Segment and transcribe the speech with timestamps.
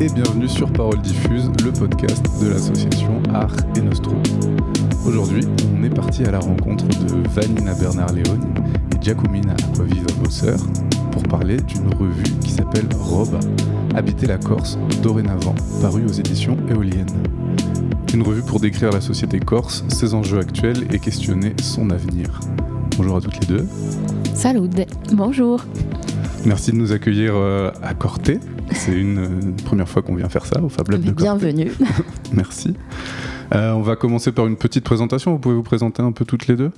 [0.00, 4.22] et bienvenue sur Parole Diffuse, le podcast de l'association Art et Nostrum.
[5.06, 5.42] Aujourd'hui,
[5.78, 8.38] on est parti à la rencontre de Vanina Bernard-Léon
[8.94, 10.56] et Giacomina Aquaviva Bosser
[11.12, 13.40] pour parler d'une revue qui s'appelle Roba,
[13.94, 17.22] Habiter la Corse dorénavant, parue aux éditions éoliennes.
[18.14, 22.40] Une revue pour décrire la société corse, ses enjeux actuels et questionner son avenir.
[22.96, 23.66] Bonjour à toutes les deux.
[24.32, 24.70] Salut,
[25.12, 25.62] bonjour.
[26.46, 28.40] Merci de nous accueillir euh, à Corté.
[28.72, 31.72] C'est une, première fois qu'on vient faire ça au Fab Lab de Bienvenue.
[32.32, 32.74] Merci.
[33.54, 35.32] Euh, on va commencer par une petite présentation.
[35.32, 36.70] Vous pouvez vous présenter un peu toutes les deux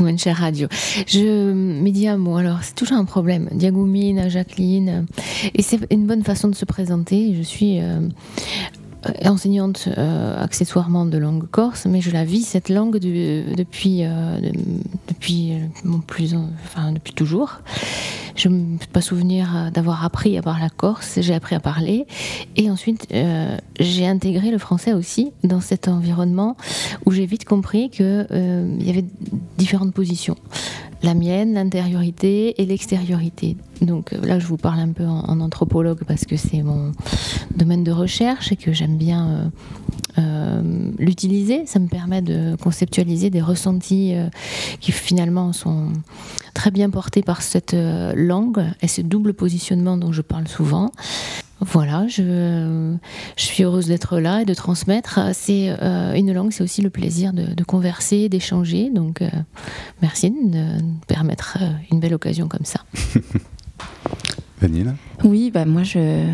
[0.00, 0.68] une chère radio.
[1.06, 3.48] Je me dis un mot, alors c'est toujours un problème.
[3.52, 5.06] Diagoumine, Jacqueline,
[5.54, 7.34] et c'est une bonne façon de se présenter.
[7.36, 8.08] Je suis euh, euh,
[9.24, 14.40] enseignante euh, accessoirement de langue corse, mais je la vis cette langue depuis, euh,
[15.08, 15.52] depuis,
[16.06, 17.60] plus, enfin, depuis toujours.
[18.36, 22.06] Je ne me pas souvenir d'avoir appris à parler la corse, j'ai appris à parler.
[22.56, 23.06] Et ensuite,
[23.78, 26.56] j'ai intégré le français aussi dans cet environnement
[27.06, 28.26] où j'ai vite compris qu'il
[28.80, 29.04] y avait
[29.56, 30.36] différentes positions
[31.04, 33.56] la mienne, l'intériorité et l'extériorité.
[33.82, 36.92] Donc euh, là, je vous parle un peu en, anthropologue parce que c'est mon
[37.54, 39.48] domaine de recherche et que j'aime bien euh,
[40.18, 41.66] euh, l'utiliser.
[41.66, 44.14] Ça me permet de conceptualiser des ressentis
[44.80, 45.92] qui finalement sont
[46.54, 47.76] très bien portés par cette
[48.14, 50.90] langue et ce double positionnement dont je parle souvent.
[51.60, 52.96] Voilà, je,
[53.36, 55.20] suis heureuse d'être là et de transmettre.
[55.32, 58.90] C'est euh, une langue, c'est aussi le plaisir de, converser, d'échanger.
[58.90, 59.30] Donc, euh,
[60.02, 62.80] merci de nous permettre euh, une belle occasion comme ça.
[64.60, 64.92] Vanille
[65.22, 66.26] Oui, bah moi je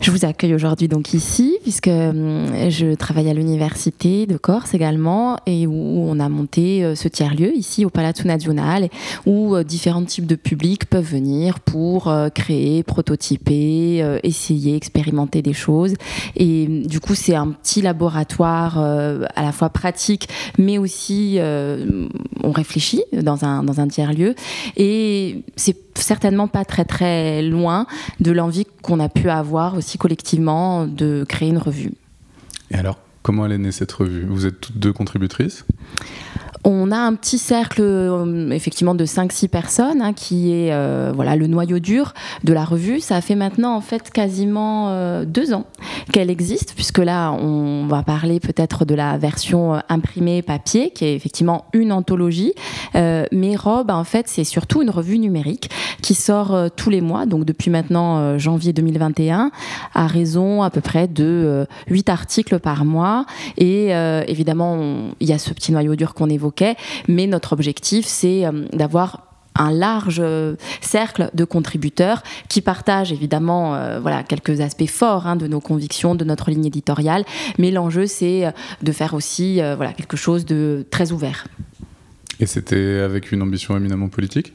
[0.00, 5.38] je vous accueille aujourd'hui donc ici, puisque hum, je travaille à l'université de Corse également,
[5.46, 8.88] et où on a monté euh, ce tiers-lieu ici au Palazzo Nazionale,
[9.26, 15.52] où euh, différents types de publics peuvent venir pour euh, créer, prototyper, essayer, expérimenter des
[15.52, 15.94] choses.
[16.36, 20.28] Et du coup, c'est un petit laboratoire à la fois pratique,
[20.58, 24.34] mais aussi on réfléchit dans un, dans un tiers-lieu.
[24.76, 27.86] Et c'est certainement pas très très loin
[28.20, 31.92] de l'envie qu'on a pu avoir aussi collectivement de créer une revue.
[32.70, 34.24] Et alors, comment elle est née cette revue?
[34.26, 35.64] Vous êtes toutes deux contributrices?
[36.64, 41.36] On a un petit cercle euh, effectivement de 5-6 personnes hein, qui est euh, voilà
[41.36, 43.00] le noyau dur de la revue.
[43.00, 45.64] Ça fait maintenant en fait quasiment euh, deux ans
[46.12, 51.14] qu'elle existe puisque là on va parler peut-être de la version imprimée papier qui est
[51.14, 52.54] effectivement une anthologie.
[52.94, 55.70] mais Robe en fait c'est surtout une revue numérique
[56.02, 59.50] qui sort tous les mois donc depuis maintenant janvier 2021
[59.94, 63.26] à raison à peu près de 8 articles par mois
[63.56, 63.90] et
[64.26, 64.78] évidemment
[65.20, 66.53] il y a ce petit noyau dur qu'on évoque
[67.08, 73.76] mais notre objectif, c'est euh, d'avoir un large euh, cercle de contributeurs qui partagent évidemment
[73.76, 77.24] euh, voilà quelques aspects forts hein, de nos convictions, de notre ligne éditoriale,
[77.58, 81.46] mais l'enjeu c'est de faire aussi voilà quelque chose de très ouvert.
[82.40, 84.54] Et c'était avec une ambition éminemment politique?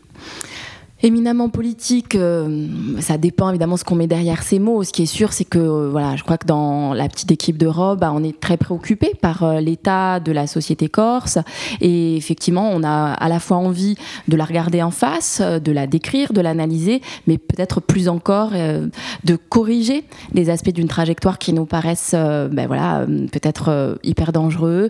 [1.01, 2.67] Éminemment politique, euh,
[2.99, 4.83] ça dépend évidemment ce qu'on met derrière ces mots.
[4.83, 7.57] Ce qui est sûr, c'est que euh, voilà, je crois que dans la petite équipe
[7.57, 11.37] de Rob, bah, on est très préoccupé par euh, l'état de la société corse.
[11.79, 13.95] Et effectivement, on a à la fois envie
[14.27, 19.35] de la regarder en face, de la décrire, de l'analyser, mais peut-être plus encore de
[19.35, 24.89] corriger les aspects d'une trajectoire qui nous paraissent, ben voilà, peut-être hyper dangereux.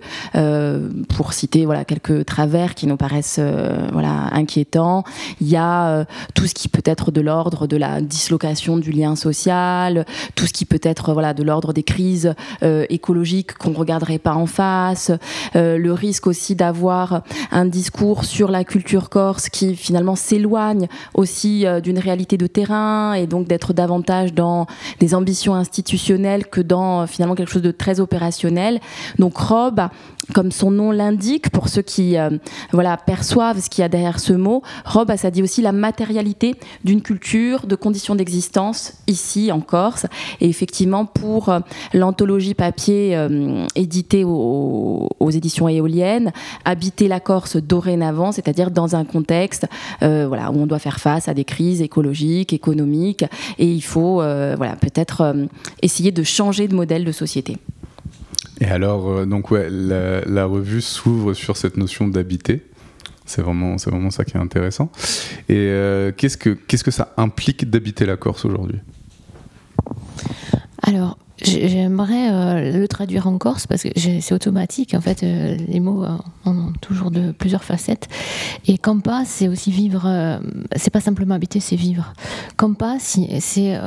[1.10, 3.40] pour citer voilà quelques travers qui nous paraissent
[3.92, 5.04] voilà inquiétants.
[5.42, 8.92] Il y a euh, tout ce qui peut être de l'ordre de la dislocation du
[8.92, 10.06] lien social,
[10.36, 12.34] tout ce qui peut être voilà de l'ordre des crises
[12.64, 15.12] euh, écologiques qu'on regarderait pas en face,
[15.56, 21.66] euh, le risque aussi d'avoir un discours sur la culture corse qui finalement s'éloigne aussi
[21.84, 24.68] d'une réalité de terrain et donc d'être davantage dans
[25.00, 28.80] des ambitions institutionnelles que dans finalement quelque chose de très opérationnel.
[29.18, 29.82] Donc Rob,
[30.34, 32.16] comme son nom l'indique, pour ceux qui
[32.72, 36.56] voilà perçoivent ce qu'il y a derrière ce mot, Rob, ça dit aussi la matérialité
[36.84, 40.06] d'une culture, de conditions d'existence ici en Corse.
[40.40, 41.60] Et effectivement, pour euh,
[41.94, 46.32] l'anthologie papier euh, éditée aux, éditions éoliennes,
[46.64, 49.66] habiter la Corse dorénavant, c'est-à-dire dans un contexte
[50.04, 53.26] euh, où on doit faire face à des crises écologiques, économiques,
[53.58, 54.16] et il faut
[54.60, 55.48] voilà, peut-être
[55.82, 57.58] essayer de changer de modèle de société.
[58.62, 62.69] Et alors, donc la revue s'ouvre sur cette notion d'habiter.
[63.30, 64.92] C'est vraiment, vraiment ça qui est intéressant.
[65.50, 68.80] Et euh, qu'est-ce, que, qu'est-ce que ça implique d'habiter la Corse aujourd'hui?
[70.84, 74.94] Alors, J'aimerais euh, le traduire en corse parce que c'est automatique.
[74.94, 78.08] En fait, euh, les mots euh, ont toujours de plusieurs facettes.
[78.68, 80.40] Et Campa, c'est aussi vivre.
[80.76, 82.14] c'est pas simplement habiter, c'est vivre.
[82.58, 83.80] Campa, c'est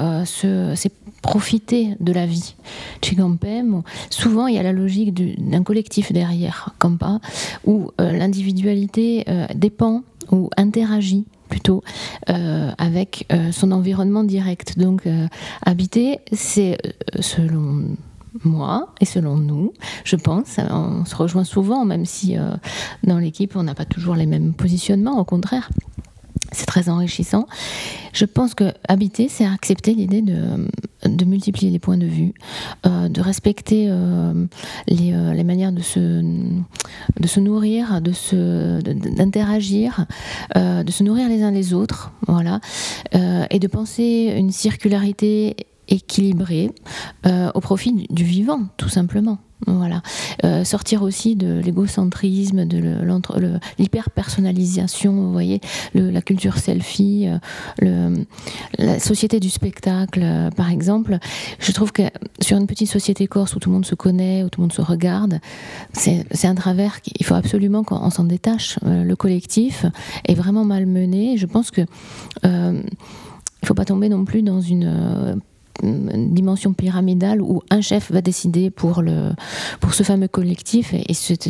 [1.20, 2.54] profiter de la vie.
[3.02, 7.20] Chigampem, souvent il y a la logique d'un collectif derrière Campa,
[7.64, 9.24] où l'individualité
[9.54, 11.82] dépend ou interagit plutôt
[12.30, 14.78] euh, avec euh, son environnement direct.
[14.78, 15.26] Donc euh,
[15.66, 16.78] habiter, c'est
[17.20, 17.94] selon
[18.42, 22.36] moi et selon nous, je pense, on se rejoint souvent, même si
[23.04, 25.68] dans l'équipe on n'a pas toujours les mêmes positionnements, au contraire
[26.52, 27.46] c'est très enrichissant.
[28.12, 32.34] Je pense que habiter, c'est accepter l'idée de, multiplier les points de vue,
[32.86, 34.46] euh, de respecter euh,
[34.86, 35.98] les, euh, les, manières de se,
[37.20, 40.06] de se nourrir, de se, d'interagir,
[40.54, 42.60] de se nourrir les uns les autres, voilà,
[43.12, 45.56] et de penser une circularité
[45.88, 46.70] équilibrée
[47.24, 49.38] au profit du vivant, tout simplement.
[49.66, 50.02] Voilà.
[50.44, 52.98] Euh, sortir aussi de l'égocentrisme, de
[53.78, 55.60] l'hyper-personnalisation, vous voyez,
[55.94, 57.28] la culture selfie,
[57.82, 58.16] euh,
[58.78, 61.18] la société du spectacle, euh, par exemple.
[61.58, 62.02] Je trouve que
[62.40, 64.72] sur une petite société corse où tout le monde se connaît, où tout le monde
[64.72, 65.38] se regarde,
[65.92, 68.78] c'est un travers qu'il faut absolument qu'on s'en détache.
[68.82, 69.86] le collectif
[70.26, 71.36] est vraiment malmené.
[71.36, 71.82] Je pense que
[72.44, 75.40] il ne faut pas tomber non plus dans une
[75.82, 79.30] dimension pyramidale où un chef va décider pour, le,
[79.80, 81.48] pour ce fameux collectif et, cette,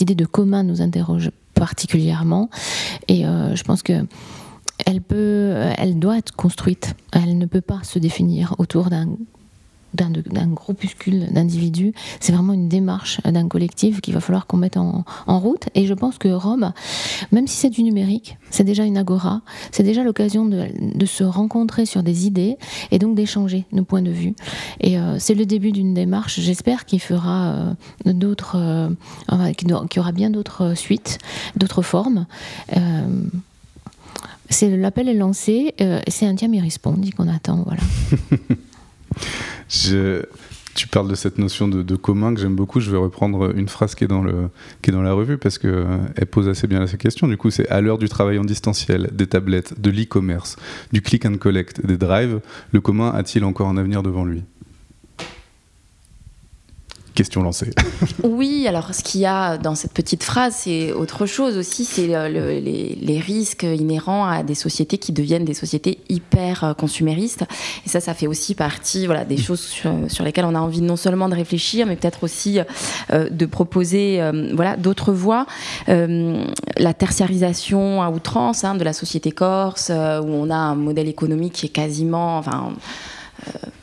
[0.00, 2.48] idée de commun nous interroge particulièrement
[3.08, 4.06] et euh, je pense que
[4.86, 6.94] elle peut, elle doit être construite.
[7.12, 9.08] Elle ne peut pas se définir autour d'un
[9.94, 11.92] d'un groupuscule d'individus.
[12.20, 15.68] C'est vraiment une démarche d'un collectif qu'il va falloir qu'on mette en, route.
[15.74, 16.72] Et je pense que Rome,
[17.32, 19.42] même si c'est du numérique, c'est déjà une agora,
[19.72, 22.56] c'est déjà l'occasion de, se rencontrer sur des idées
[22.90, 24.34] et donc d'échanger nos points de vue.
[24.80, 27.52] Et euh, c'est le début d'une démarche, j'espère, qui fera
[28.06, 31.18] euh, d'autres, euh, qui, aura bien d'autres suites,
[31.56, 32.26] d'autres formes.
[34.48, 35.74] c'est l'appel est lancé,
[36.08, 36.62] c'est un Tiami
[36.98, 37.82] dit qu'on attend, voilà.
[40.74, 42.80] tu parles de cette notion de, commun que j'aime beaucoup.
[42.80, 44.50] Je vais reprendre une phrase qui est dans, le,
[44.82, 47.28] qui est dans la revue parce qu'elle euh, pose assez bien cette question.
[47.28, 50.56] Du coup, c'est à l'heure du travail en distanciel, des tablettes, de l'e-commerce,
[50.92, 52.40] du click and collect, des drives,
[52.72, 54.42] le commun a-t-il encore un avenir devant lui?
[57.14, 57.70] Question lancée.
[58.24, 62.08] oui, alors ce qu'il y a dans cette petite phrase, c'est autre chose aussi, c'est
[62.08, 67.44] les, risques inhérents à des sociétés qui deviennent des sociétés hyper euh, consuméristes.
[67.86, 70.96] Et ça, ça fait aussi partie voilà, des choses sur, lesquelles on a envie non
[70.96, 72.58] seulement de réfléchir, mais peut-être aussi
[73.12, 75.46] euh, de proposer euh, voilà, d'autres voies.
[75.86, 81.52] la tertiarisation à outrance hein, de la société corse, où on a un modèle économique
[81.52, 82.38] qui est quasiment...
[82.38, 82.78] Enfin, euh,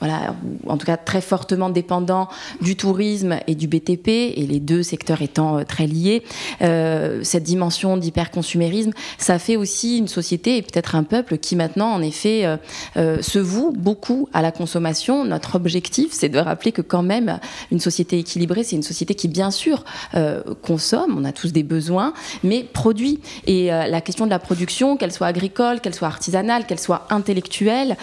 [0.01, 0.35] voilà,
[0.67, 2.27] en tout cas très fortement dépendant
[2.59, 6.23] du tourisme et du BTP, et les deux secteurs étant euh, très liés,
[6.63, 11.93] euh, cette dimension d'hyperconsumérisme, ça fait aussi une société et peut-être un peuple qui maintenant,
[11.93, 12.45] en effet,
[12.95, 15.23] se voue beaucoup à la consommation.
[15.23, 17.39] Notre objectif, c'est de rappeler que quand même,
[17.71, 19.83] une société équilibrée, c'est une société qui, bien sûr,
[20.61, 22.13] consomme, on a tous des besoins,
[22.43, 23.19] mais produit.
[23.45, 27.97] Et la question de la production, qu'elle soit agricole, qu'elle soit artisanale, qu'elle soit intellectuelle,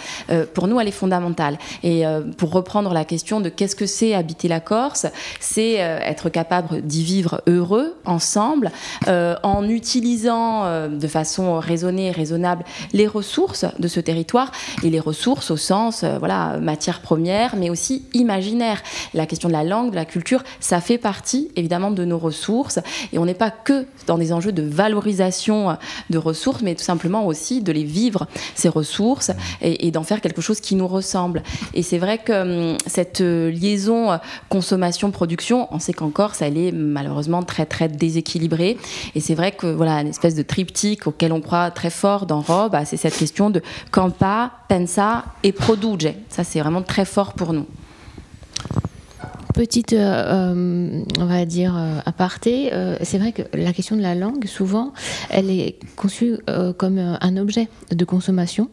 [0.53, 1.38] pour nous, elle est fondamentale.
[1.83, 5.07] Et euh, pour reprendre la question de qu'est-ce que c'est habiter la Corse,
[5.39, 8.71] c'est euh, être capable d'y vivre heureux, ensemble,
[9.07, 12.63] euh, en utilisant de façon raisonnée et raisonnable
[12.93, 14.51] les ressources de ce territoire,
[14.83, 18.81] et les ressources au sens, voilà, matière première, mais aussi imaginaire.
[19.13, 22.79] La question de la langue, de la culture, ça fait partie évidemment de nos ressources,
[23.13, 25.77] et on n'est pas que dans des enjeux de valorisation
[26.09, 30.21] de ressources, mais tout simplement aussi de les vivre, ces ressources, et, et d'en faire
[30.21, 31.28] quelque chose qui nous ressemble.
[31.73, 34.17] Et c'est vrai que hum, cette euh, liaison euh,
[34.49, 38.77] consommation-production, on sait qu'encore, ça elle est malheureusement très très déséquilibrée.
[39.15, 42.41] Et c'est vrai que voilà, une espèce de triptyque auquel on croit très fort dans
[42.41, 45.79] Rob, bah, c'est cette question de campa, pensa et produce.
[46.29, 47.65] Ça, c'est vraiment très fort pour nous
[49.53, 54.15] petite, euh, euh, on va dire, euh, aparté, c'est vrai que la question de la
[54.15, 54.93] langue, souvent,
[55.29, 56.37] elle est conçue
[56.77, 58.69] comme un objet de consommation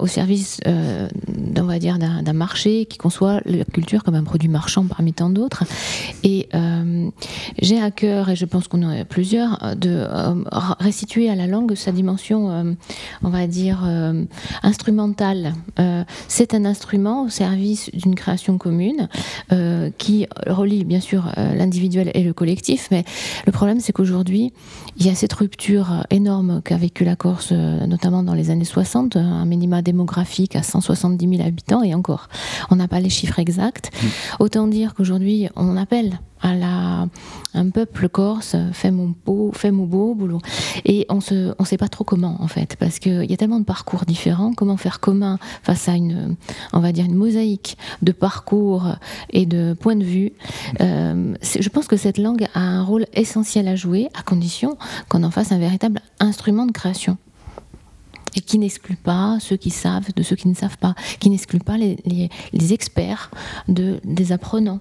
[0.00, 4.84] au service, on va dire, d'un marché qui conçoit la culture comme un produit marchand
[4.84, 5.64] parmi tant d'autres.
[6.22, 6.48] Et
[7.60, 10.06] j'ai à cœur, et je pense qu'on en a plusieurs, de
[10.78, 12.76] restituer à la langue sa dimension,
[13.22, 13.88] on va dire,
[14.62, 15.54] instrumentale,
[16.28, 19.08] c'est un instrument au service d'une création commune
[19.52, 22.88] euh, qui relie bien sûr euh, l'individuel et le collectif.
[22.90, 23.04] Mais
[23.46, 24.52] le problème, c'est qu'aujourd'hui,
[24.96, 28.64] il y a cette rupture énorme qu'a vécu la Corse, euh, notamment dans les années
[28.64, 32.28] 60, un minima démographique à 170 000 habitants, et encore,
[32.70, 33.92] on n'a pas les chiffres exacts.
[33.94, 34.06] Mmh.
[34.40, 37.06] Autant dire qu'aujourd'hui, on appelle à
[37.54, 40.40] un peuple corse, fait mon beau, fait mon beau boulot.
[40.84, 41.20] Et on
[41.58, 44.52] on sait pas trop comment, en fait, parce qu'il y a tellement de parcours différents.
[44.54, 46.36] Comment faire commun face à une,
[46.72, 48.96] on va dire, une mosaïque de parcours
[49.30, 50.32] et de points de vue.
[50.80, 54.76] Euh, je pense que cette langue a un rôle essentiel à jouer, à condition
[55.08, 57.16] qu'on en fasse un véritable instrument de création
[58.36, 61.60] et qui n'exclut pas ceux qui savent de ceux qui ne savent pas, qui n'exclut
[61.60, 61.96] pas les,
[62.52, 63.30] les, experts
[63.68, 64.80] de, des apprenants.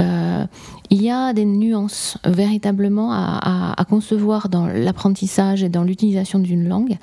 [0.00, 0.46] Euh,
[0.90, 6.68] il y a des nuances véritablement à, à, concevoir dans l'apprentissage et dans l'utilisation d'une
[6.68, 6.98] langue.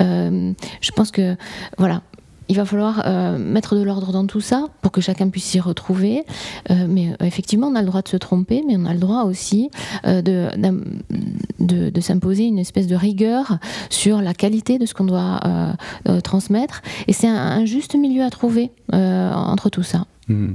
[0.00, 1.36] Euh, je pense que
[1.78, 2.02] voilà,
[2.50, 5.60] il va falloir euh, mettre de l'ordre dans tout ça pour que chacun puisse s'y
[5.60, 6.24] retrouver.
[6.70, 8.98] Euh, mais euh, effectivement, on a le droit de se tromper, mais on a le
[8.98, 9.70] droit aussi
[10.04, 10.50] de,
[11.60, 15.40] de, s'imposer une espèce de rigueur sur la qualité de ce qu'on doit
[16.24, 16.82] transmettre.
[17.06, 20.06] Et c'est un, juste milieu à trouver entre tout ça.
[20.28, 20.54] Hmm.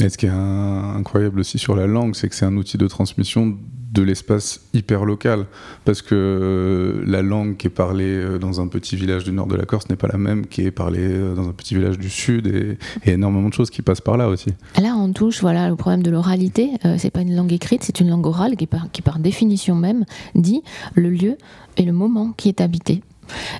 [0.00, 2.86] Et ce qui est incroyable aussi sur la langue, c'est que c'est un outil de
[2.86, 3.58] transmission
[3.92, 5.46] de l'espace hyper local.
[5.84, 9.46] Parce que euh, la langue qui est parlée euh, dans un petit village du nord
[9.46, 11.98] de la Corse n'est pas la même qui est parlée euh, dans un petit village
[11.98, 12.46] du sud.
[12.46, 14.50] Et énormément de choses qui passent par là aussi.
[14.80, 16.70] Là, on touche voilà, le problème de l'oralité.
[16.98, 20.62] c'est pas une langue écrite, c'est une langue orale qui, par définition même, dit
[20.94, 21.36] le lieu
[21.76, 23.02] et le moment qui est habité.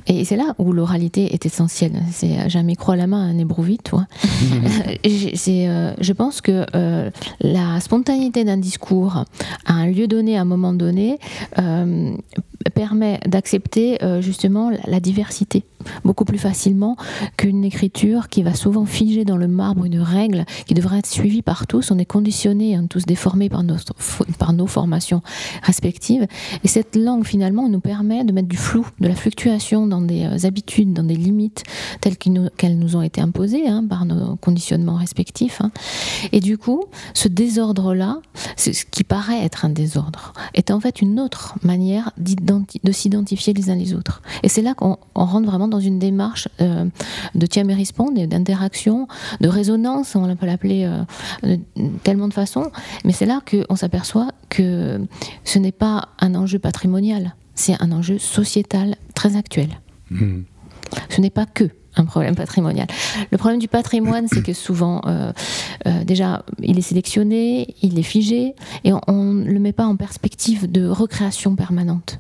[0.07, 2.03] Et c'est là où l'oralité est essentielle.
[2.13, 3.39] C'est jamais croire la main à un
[3.83, 4.07] toi.
[5.69, 9.25] euh, je pense que euh, la spontanéité d'un discours
[9.67, 11.19] à un lieu donné, à un moment donné,
[11.59, 12.15] euh,
[12.71, 15.65] permet d'accepter justement la diversité
[16.05, 16.97] beaucoup plus facilement
[17.37, 21.43] qu'une écriture qui va souvent figer dans le marbre une règle qui devrait être suivie
[21.43, 21.91] par tous.
[21.91, 23.95] On est conditionnés, hein, tous déformés par, notre,
[24.39, 25.23] par nos formations
[25.63, 26.27] respectives.
[26.65, 30.25] Et cette langue, finalement, nous permet de mettre du flou, de la fluctuation dans des
[30.25, 31.65] euh, habitudes, dans des limites
[32.01, 35.61] telles qu'elles nous, ont été imposées hein, par nos conditionnements respectifs.
[35.61, 35.71] Hein.
[36.33, 38.19] Et du coup, ce désordre-là,
[38.57, 42.13] ce qui paraît être un désordre, est en fait une autre manière
[42.83, 44.23] de s'identifier les uns les autres.
[44.43, 46.87] Et c'est là qu'on rentre vraiment dans une démarche euh,
[47.35, 49.09] de tiens mais d'interaction,
[49.41, 51.03] de résonance, on peut l'appeler euh,
[51.47, 51.61] de
[52.03, 52.71] tellement de façons,
[53.05, 55.01] mais c'est là qu'on s'aperçoit que
[55.45, 59.69] ce n'est pas un enjeu patrimonial, c'est un enjeu sociétal très actuel.
[60.11, 60.43] Hmm.
[61.09, 62.87] Ce n'est pas que un problème patrimonial.
[63.31, 65.33] Le problème du patrimoine, c'est que souvent, euh,
[66.05, 68.55] déjà, il est sélectionné, il est figé,
[68.85, 72.19] et on ne le met pas en perspective de recréation permanente.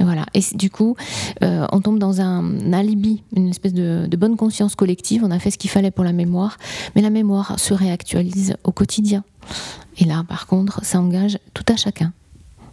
[0.00, 0.24] Voilà.
[0.34, 0.96] Et du coup,
[1.42, 5.22] euh, on tombe dans un alibi, une espèce de, bonne conscience collective.
[5.24, 6.58] On a fait ce qu'il fallait pour la mémoire,
[6.94, 9.24] mais la mémoire se réactualise au quotidien.
[9.98, 12.12] Et là, par contre, ça engage tout à chacun.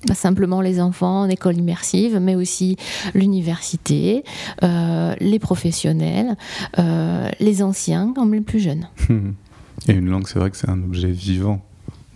[0.08, 2.78] Pas simplement les enfants en école immersive, mais aussi
[3.14, 4.24] l'université,
[4.64, 6.38] euh, les professionnels,
[6.80, 8.88] euh, les anciens comme les plus jeunes.
[9.88, 11.62] Et une langue, c'est vrai que c'est un objet vivant.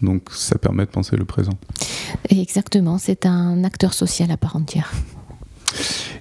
[0.01, 1.53] Donc ça permet de penser le présent.
[2.29, 4.91] Exactement, c'est un acteur social à part entière.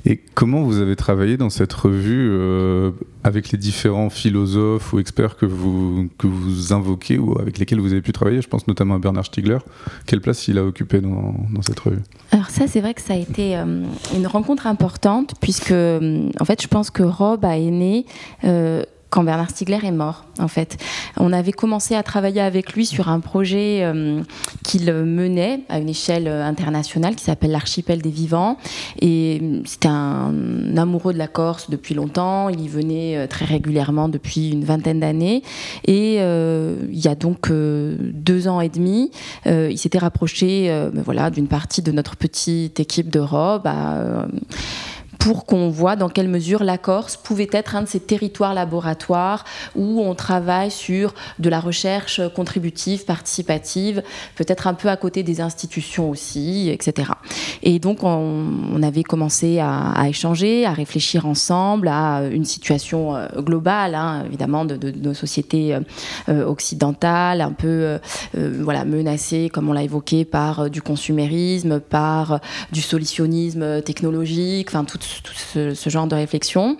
[0.06, 5.36] Et comment vous avez travaillé dans cette revue euh, avec les différents philosophes ou experts
[5.36, 8.40] que vous, que vous invoquez ou avec lesquels vous avez pu travailler?
[8.40, 9.58] Je pense notamment à Bernard Stiegler.
[10.06, 12.02] Quelle place il a occupé dans, dans cette revue?
[12.30, 13.84] Alors ça, c'est vrai que ça a été euh,
[14.16, 18.06] une rencontre importante puisque, en fait, je pense que Rob a aimé...
[18.44, 20.76] Euh, quand Bernard Stiegler est mort, en fait.
[21.16, 24.22] On avait commencé à travailler avec lui sur un projet euh,
[24.62, 28.56] qu'il menait à une échelle euh, internationale qui s'appelle l'Archipel des Vivants.
[29.00, 32.48] Et euh, c'était un amoureux de la Corse depuis longtemps.
[32.48, 35.42] Il y venait très régulièrement depuis une vingtaine d'années.
[35.86, 39.10] Et il y a donc deux ans et demi,
[39.46, 43.66] il s'était rapproché ben voilà, d'une partie de notre petite équipe d'Europe
[45.20, 49.44] pour qu'on voit dans quelle mesure la Corse pouvait être un de ces territoires laboratoires
[49.76, 54.02] où on travaille sur de la recherche contributive, participative,
[54.34, 57.12] peut-être un peu à côté des institutions aussi, etc.
[57.62, 63.94] Et donc on, avait commencé à, échanger, à réfléchir ensemble à une situation euh, globale,
[63.94, 65.80] hein, évidemment, de, nos sociétés euh,
[66.28, 67.98] euh, occidentales, un peu
[68.34, 72.40] voilà, menacées, comme on l'a évoqué, par du consumérisme, par
[72.72, 76.76] du solutionnisme technologique, enfin toutes ce, genre de réflexion.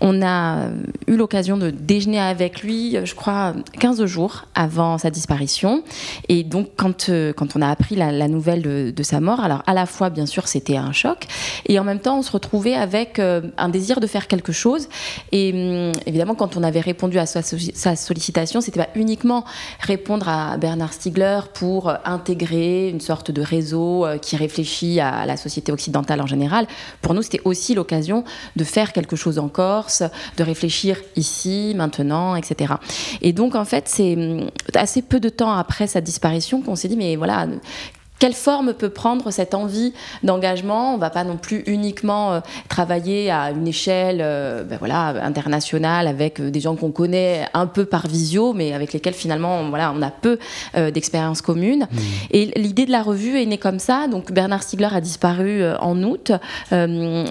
[0.00, 0.68] On a
[1.06, 5.82] eu l'occasion de déjeuner avec lui, je crois, 15 jours avant sa disparition.
[6.28, 9.74] Et donc, quand, quand on a appris la, nouvelle de, de, sa mort, alors à
[9.74, 11.26] la fois, bien sûr, c'était un choc,
[11.66, 14.88] et en même temps, on se retrouvait avec un désir de faire quelque chose.
[15.32, 19.44] Et hum, évidemment, quand on avait répondu à sa, sa sollicitation, c'était pas uniquement
[19.80, 25.36] répondre à Bernard Stiegler pour intégrer une sorte de réseau euh, qui réfléchit à la
[25.36, 26.66] société occidentale en général.
[27.00, 28.24] Pour nous, c'était aussi l'occasion
[28.56, 30.02] de faire quelque chose en Corse,
[30.36, 32.74] de réfléchir ici, maintenant, etc.
[33.20, 36.88] Et donc, en fait, c'est hum, assez peu de temps après sa disparition qu'on s'est
[36.88, 37.46] dit, mais voilà,
[38.22, 40.92] quelle forme peut prendre cette envie d'engagement?
[40.92, 45.08] On ne va pas non plus uniquement euh, travailler à une échelle euh, ben voilà,
[45.24, 49.68] internationale avec euh, des gens qu'on connaît un peu par visio, mais avec lesquels finalement
[49.70, 50.38] voilà, on a peu
[50.94, 51.88] d'expériences communes.
[51.90, 51.98] Mmh.
[52.30, 54.06] Et l'idée de la revue est née comme ça.
[54.06, 56.30] Donc Bernard Stiegler a disparu en août
[56.70, 56.76] et,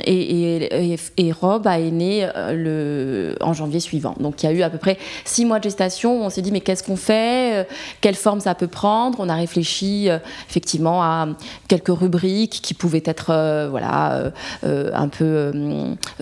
[0.05, 4.15] et, et, Rob a né le, en janvier suivant.
[4.19, 6.21] Donc il y a eu à peu près six mois de gestation.
[6.21, 7.65] Où on s'est dit mais qu'est-ce qu'on fait?
[8.01, 9.19] Quelle forme ça peut prendre?
[9.21, 10.10] On a réfléchi
[10.50, 11.27] effectivement à
[11.67, 14.31] quelques rubriques qui pouvaient être euh, voilà, euh,
[14.63, 15.51] euh, un peu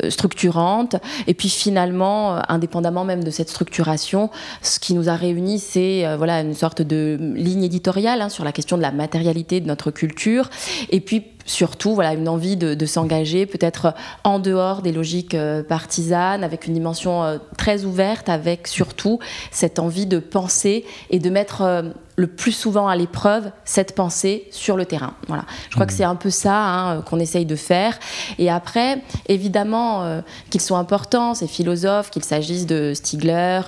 [0.09, 0.95] structurantes.
[1.27, 4.29] Et puis finalement, indépendamment même de cette structuration,
[4.61, 8.51] ce qui nous a réunis, c'est voilà, une sorte de ligne éditoriale hein, sur la
[8.51, 10.49] question de la matérialité de notre culture.
[10.89, 15.35] Et puis surtout voilà une envie de, s'engager peut-être en dehors des logiques
[15.67, 19.19] partisanes avec une dimension très ouverte avec surtout
[19.51, 24.75] cette envie de penser et de mettre le plus souvent à l'épreuve cette pensée sur
[24.75, 25.13] le terrain.
[25.27, 25.45] Voilà.
[25.69, 25.95] Je crois que mmh.
[25.95, 27.97] c'est un peu ça hein, qu'on essaye de faire.
[28.37, 33.61] Et après, évidemment, euh, qu'ils sont importants, ces philosophes, qu'il s'agisse de Stigler,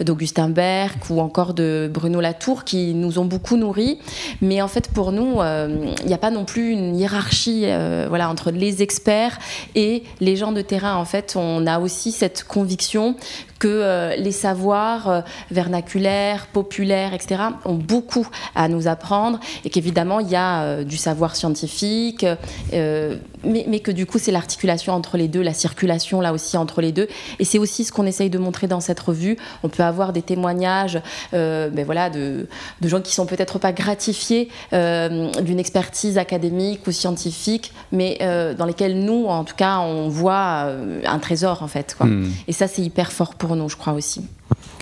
[0.00, 3.98] d'Augustin Berg ou encore de Bruno Latour, qui nous ont beaucoup nourris.
[4.40, 8.06] Mais en fait, pour nous, euh, il n'y a pas non plus une hiérarchie euh,
[8.08, 9.38] voilà, entre les experts
[9.74, 10.96] et les gens de terrain.
[10.96, 13.16] En fait, on a aussi cette conviction
[13.58, 15.20] que euh, les savoirs euh,
[15.50, 20.96] vernaculaires, populaires, etc., ont beaucoup à nous apprendre et qu'évidemment, il y a euh, du
[20.96, 22.26] savoir scientifique,
[22.72, 26.92] mais, que du coup, c'est l'articulation entre les deux, la circulation là aussi entre les
[26.92, 27.06] deux.
[27.38, 29.36] Et c'est aussi ce qu'on essaye de montrer dans cette revue.
[29.62, 31.00] On peut avoir des témoignages
[31.32, 32.48] ben voilà, de,
[32.80, 38.18] de, gens qui sont peut-être pas gratifiés d'une expertise académique ou scientifique, mais
[38.58, 40.72] dans lesquels nous, en tout cas, on voit
[41.04, 41.94] un trésor en fait.
[41.96, 42.06] Quoi.
[42.06, 42.32] Hmm.
[42.48, 44.22] Et ça, c'est hyper fort pour pour nous, je crois aussi.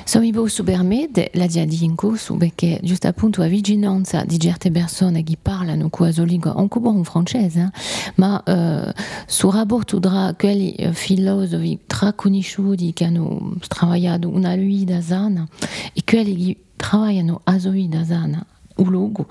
[0.07, 5.23] Somibo su permette la dia in corso perché giusto appunto la vicinanza di certe persone
[5.23, 8.13] che parlano quasi lingua un po' in francese eh?
[8.17, 8.93] ma eh,
[9.27, 15.49] sul rapporto tra quelli eh, filosofi tra conosciuti che hanno lavorato una lui da sana
[15.95, 18.45] e quelli che lavorano a lui da sana
[18.77, 19.27] o logo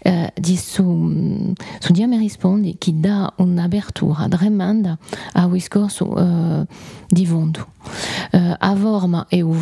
[0.00, 1.52] eh, di su,
[1.90, 4.96] Diame rispondi che dà un'apertura tremenda
[5.32, 6.66] a un discorso eh,
[7.08, 7.72] di vondo.
[8.30, 8.74] Eh, a
[9.28, 9.52] e o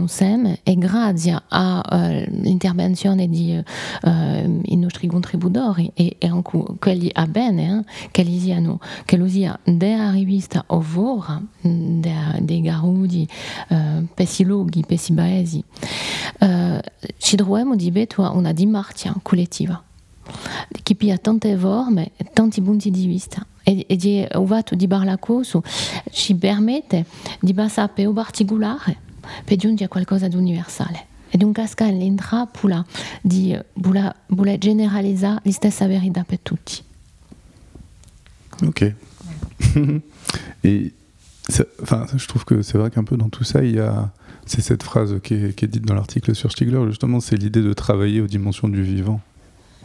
[0.00, 7.78] insieme e grazie all'intervenzione di eh, i nostri contributori e, e anche quelli a bene
[7.78, 8.22] eh, che
[10.10, 13.26] rivista Ovora dei garudi
[13.68, 15.64] eh, pessiloghi, pessibaesi
[16.38, 16.82] eh,
[17.18, 19.82] ci troviamo di betua una dimartia collettiva
[20.82, 25.62] che pia tante forme tanti punti di vista e, e di uvato di barlacoso
[26.10, 27.04] ci permette
[27.40, 28.96] di passare per un particolare
[29.44, 32.84] per giungere a qualcosa di universale e un casca l'intrappola
[33.20, 36.82] di bula, bula generalizzare la stessa verità per tutti.
[38.66, 38.94] Ok.
[40.64, 40.92] et
[41.80, 44.10] enfin, je trouve que c'est vrai qu'un peu dans tout ça, il y a
[44.50, 48.20] c'est cette phrase qui est, dite dans l'article sur Stigler, justement, c'est l'idée de travailler
[48.20, 49.20] aux dimensions du vivant.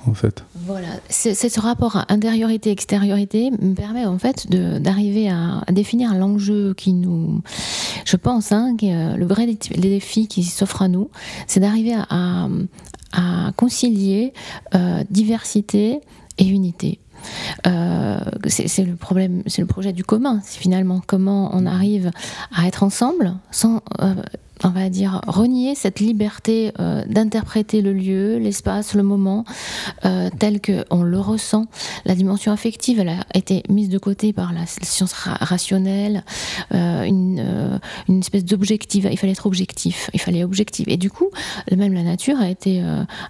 [0.08, 0.44] En fait.
[0.68, 7.42] Voilà, c'est ce rapport intériorité-extériorité me permet en fait d'arriver à, définir l'enjeu qui nous,
[8.06, 11.10] je pense, hein, le vrai défi qui s'offre à nous,
[11.48, 12.48] c'est d'arriver à,
[13.56, 14.34] concilier
[14.76, 16.02] euh, diversité
[16.38, 17.00] et unité.
[17.66, 22.12] Euh, c'est le problème, c'est le projet du commun, finalement comment on arrive
[22.54, 24.14] à être ensemble sans euh,
[24.64, 29.46] on va dire, renier cette liberté euh, d'interpréter le lieu, l'espace, le moment,
[30.06, 31.66] euh, tel qu'on le ressent.
[32.06, 36.24] La dimension affective, elle a été mise de côté par la science rationnelle,
[36.74, 39.06] euh, une, une, espèce d'objectif.
[39.12, 40.86] Il fallait être objectif, il fallait objectif.
[40.88, 41.30] Et du coup,
[41.76, 42.82] même la nature a été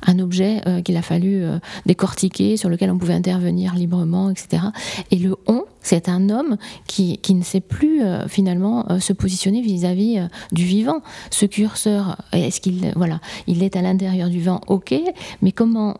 [0.05, 1.43] un objet qu'il a fallu
[1.85, 4.63] décortiquer, sur lequel on pouvait intervenir librement, etc.
[5.11, 9.13] Et le on, C'est un homme qui, qui, ne sait plus euh, finalement euh, se
[9.13, 11.01] positionner vis-à-vis euh, du vivant.
[11.29, 14.61] Ce curseur, est-ce qu'il voilà, il est à l'intérieur du vent?
[14.65, 14.95] Ok,
[15.43, 15.97] mais comment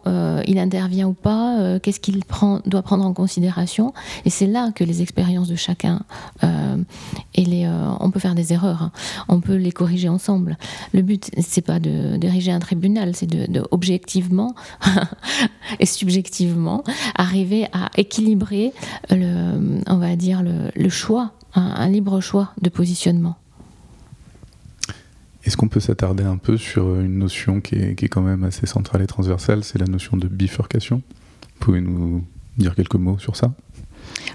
[0.48, 1.80] il intervient ou pas?
[1.80, 3.94] Qu'est-ce qu'il prend, doit prendre en considération?
[4.26, 6.02] Et c'est là que les expériences de chacun
[7.36, 7.70] et les,
[8.00, 8.92] on peut faire des erreurs, hein.
[9.28, 10.58] on peut les corriger ensemble.
[10.94, 14.56] Le but, c'est pas de diriger un tribunal, c'est de, de objectivement
[15.80, 16.84] et subjectivement
[17.16, 18.74] arriver à équilibrer
[19.12, 23.38] le on va dire, le, choix, un, libre choix de positionnement.
[25.44, 29.02] Est-ce qu'on peut s'attarder un peu sur une notion qui est, quand même assez centrale
[29.04, 30.98] et transversale, c'est la notion de bifurcation?
[30.98, 32.24] Vous pouvez nous
[32.58, 33.54] dire quelques mots sur ça?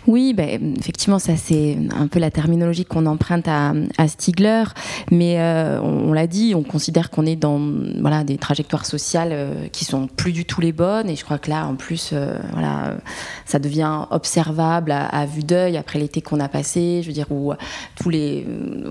[0.07, 3.73] Oui, ben, effectivement, ça c'est un peu la terminologie qu'on emprunte à,
[4.09, 4.65] Stigler,
[5.11, 7.61] mais euh, on, l'a dit, on considère qu'on est dans
[8.01, 11.39] voilà, des trajectoires sociales euh, qui sont plus du tout les bonnes, et je crois
[11.39, 12.97] que là, en plus, euh, voilà,
[13.45, 17.53] ça devient observable à, vue d'œil après l'été qu'on a passé, je veux dire, où
[17.97, 18.47] tous les,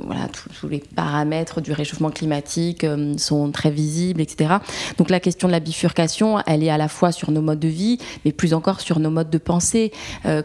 [0.05, 2.85] voilà, tous, les paramètres du réchauffement climatique
[3.17, 4.55] sont très visibles, etc.
[4.97, 7.67] Donc la question de la bifurcation, elle est à la fois sur nos modes de
[7.67, 9.91] vie, mais plus encore sur nos modes de pensée.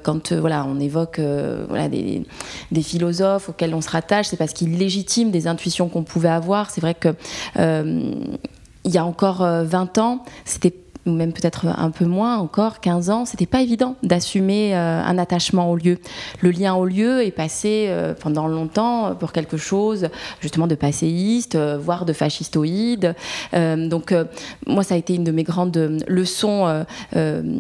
[0.03, 2.25] quand voilà, on évoque euh, voilà, des,
[2.83, 6.71] philosophes auxquels on se rattache, c'est parce qu'ils légitiment des intuitions qu'on pouvait avoir.
[6.71, 7.15] C'est vrai que
[7.59, 8.13] euh,
[8.85, 10.75] il y a encore 20 euh, ans, c'était
[11.07, 15.19] ou même peut-être un peu moins encore, 15 ans, c'était pas évident d'assumer euh, un
[15.19, 15.99] attachement au lieu.
[16.41, 20.09] Le lien au lieu est passé euh, pendant longtemps pour quelque chose
[20.41, 23.15] justement de passéiste, euh, voire de fascistoïde.
[23.53, 24.15] donc
[24.67, 26.85] moi, ça a été une de mes grandes leçons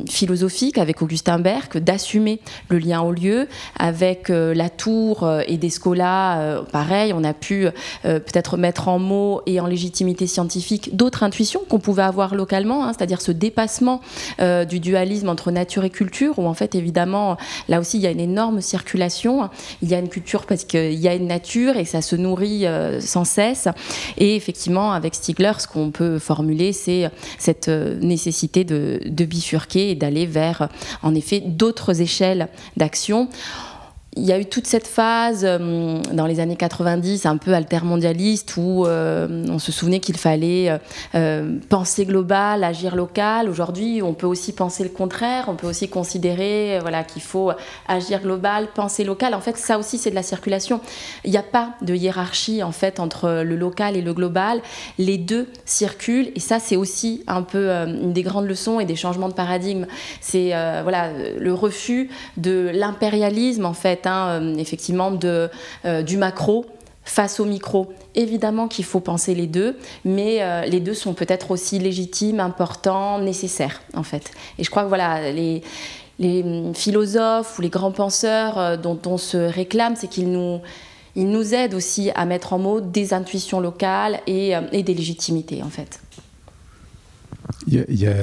[0.09, 3.49] philosophiques avec Augustin Berg, d'assumer le lien au lieu.
[3.79, 7.69] Avec la tour et des scolas, pareil, on a pu
[8.03, 12.93] peut-être mettre en mots et en légitimité scientifique d'autres intuitions qu'on pouvait avoir localement, hein,
[12.97, 14.01] c'est-à-dire ce dépassement
[14.41, 17.37] euh, du dualisme entre nature et culture, où en fait, évidemment,
[17.69, 19.49] là aussi, il y a une énorme circulation.
[19.83, 22.67] Il y a une culture parce qu'il y a une nature et ça se nourrit
[22.67, 23.69] euh, sans cesse.
[24.17, 29.91] Et effectivement, avec Stigler, ce qu'on peut formuler, c'est cette euh, nécessité de, de bifurquer
[29.91, 30.69] et d'aller vers,
[31.03, 33.29] en effet, d'autres échelles d'action
[34.17, 38.57] il y a eu toute cette phase euh, dans les années 90 un peu altermondialiste
[38.57, 40.79] où euh, on se souvenait qu'il fallait
[41.15, 43.49] euh, penser global, agir local.
[43.49, 45.47] Aujourd'hui, on peut aussi penser le contraire.
[45.49, 47.51] On peut aussi considérer voilà, qu'il faut
[47.89, 49.35] agir global, penser local.
[49.35, 50.81] En fait, ça aussi, c'est de la circulation.
[51.25, 54.61] Il n'y a pas de hiérarchie en fait entre le local et le global.
[54.99, 58.97] Les deux circulent et ça, c'est aussi un peu une des grandes leçons et des
[58.97, 59.87] changements de paradigme.
[60.21, 60.51] C'est
[60.83, 66.67] voilà, le refus de l'impérialisme en fait euh, effectivement, euh, du macro
[67.05, 67.93] face au micro.
[68.15, 73.19] Évidemment qu'il faut penser les deux, mais euh, les deux sont peut-être aussi légitimes, importants,
[73.19, 74.31] nécessaires, en fait.
[74.59, 75.63] Et je crois que voilà, les,
[76.75, 80.61] philosophes ou les grands penseurs dont on se réclame, c'est qu'ils nous,
[81.17, 85.71] ils nous aident aussi à mettre en mots des intuitions locales et des légitimités, en
[85.71, 86.01] fait.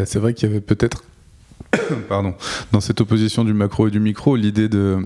[0.06, 1.04] C'est vrai qu'il y avait peut-être,
[2.10, 2.34] pardon,
[2.72, 5.06] dans cette opposition du macro et du micro, l'idée de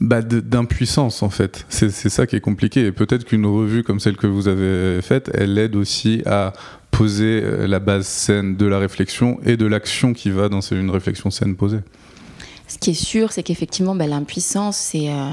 [0.00, 1.66] bah, d'impuissance en fait.
[1.68, 2.86] C'est ça qui est compliqué.
[2.86, 6.52] Et peut-être qu'une revue comme celle que vous avez faite, elle aide aussi à
[6.90, 10.90] poser euh, la base saine de la réflexion et de l'action qui va dans une
[10.90, 11.80] réflexion saine posée.
[12.68, 15.30] Ce qui est sûr, c'est qu'effectivement, bah, l'impuissance, c'est euh,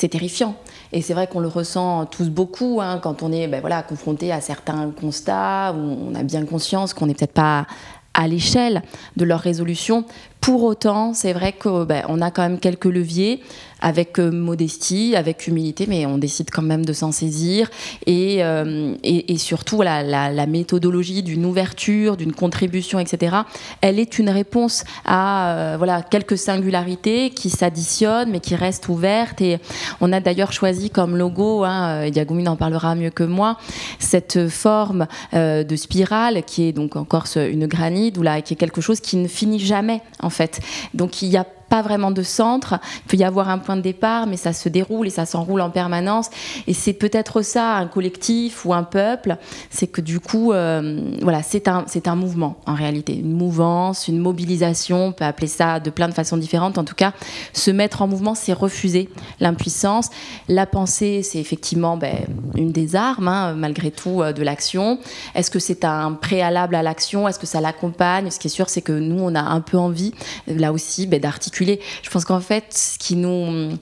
[0.00, 0.56] c'est terrifiant.
[0.92, 4.32] Et c'est vrai qu'on le ressent tous beaucoup hein, quand on est ben, voilà, confronté
[4.32, 7.66] à certains constats où on a bien conscience qu'on n'est peut-être pas
[8.14, 8.82] à l'échelle
[9.16, 10.04] de leur résolution.
[10.40, 13.40] Pour autant, c'est vrai qu'on ben, a quand même quelques leviers
[13.80, 17.70] avec euh, modestie, avec humilité, mais on décide quand même de s'en saisir.
[18.06, 18.94] Et, euh,
[19.36, 23.36] surtout, la, méthodologie d'une ouverture, d'une contribution, etc.,
[23.80, 29.40] elle est une réponse à euh, quelques singularités qui s'additionnent, mais qui restent ouvertes.
[29.40, 29.58] Et
[30.00, 33.56] on a d'ailleurs choisi comme logo, hein, Diagoumine en parlera mieux que moi,
[33.98, 39.00] cette forme de spirale qui est donc encore une granite, ou qui est quelque chose
[39.00, 40.60] qui ne finit jamais, en fait.
[40.94, 42.78] Donc il y a pas vraiment de centre.
[43.04, 45.62] Il peut y avoir un point de départ, mais ça se déroule et ça s'enroule
[45.62, 46.28] en permanence.
[46.66, 49.36] Et c'est peut-être ça, un collectif ou un peuple,
[49.70, 54.08] c'est que du coup, euh, voilà, c'est un, c'est un mouvement en réalité, une mouvance,
[54.08, 56.76] une mobilisation, on peut appeler ça de plein de façons différentes.
[56.76, 57.12] En tout cas,
[57.52, 60.10] se mettre en mouvement, c'est refuser l'impuissance.
[60.48, 62.16] La pensée, c'est effectivement ben,
[62.56, 64.98] une des armes, hein, malgré tout, euh, de l'action.
[65.36, 67.28] Est-ce que c'est un préalable à l'action?
[67.28, 68.28] Est-ce que ça l'accompagne?
[68.30, 70.12] Ce qui est sûr, c'est que nous, on a un peu envie,
[70.48, 73.76] là aussi, ben, d'articuler je pense qu'en fait, ce qui nous...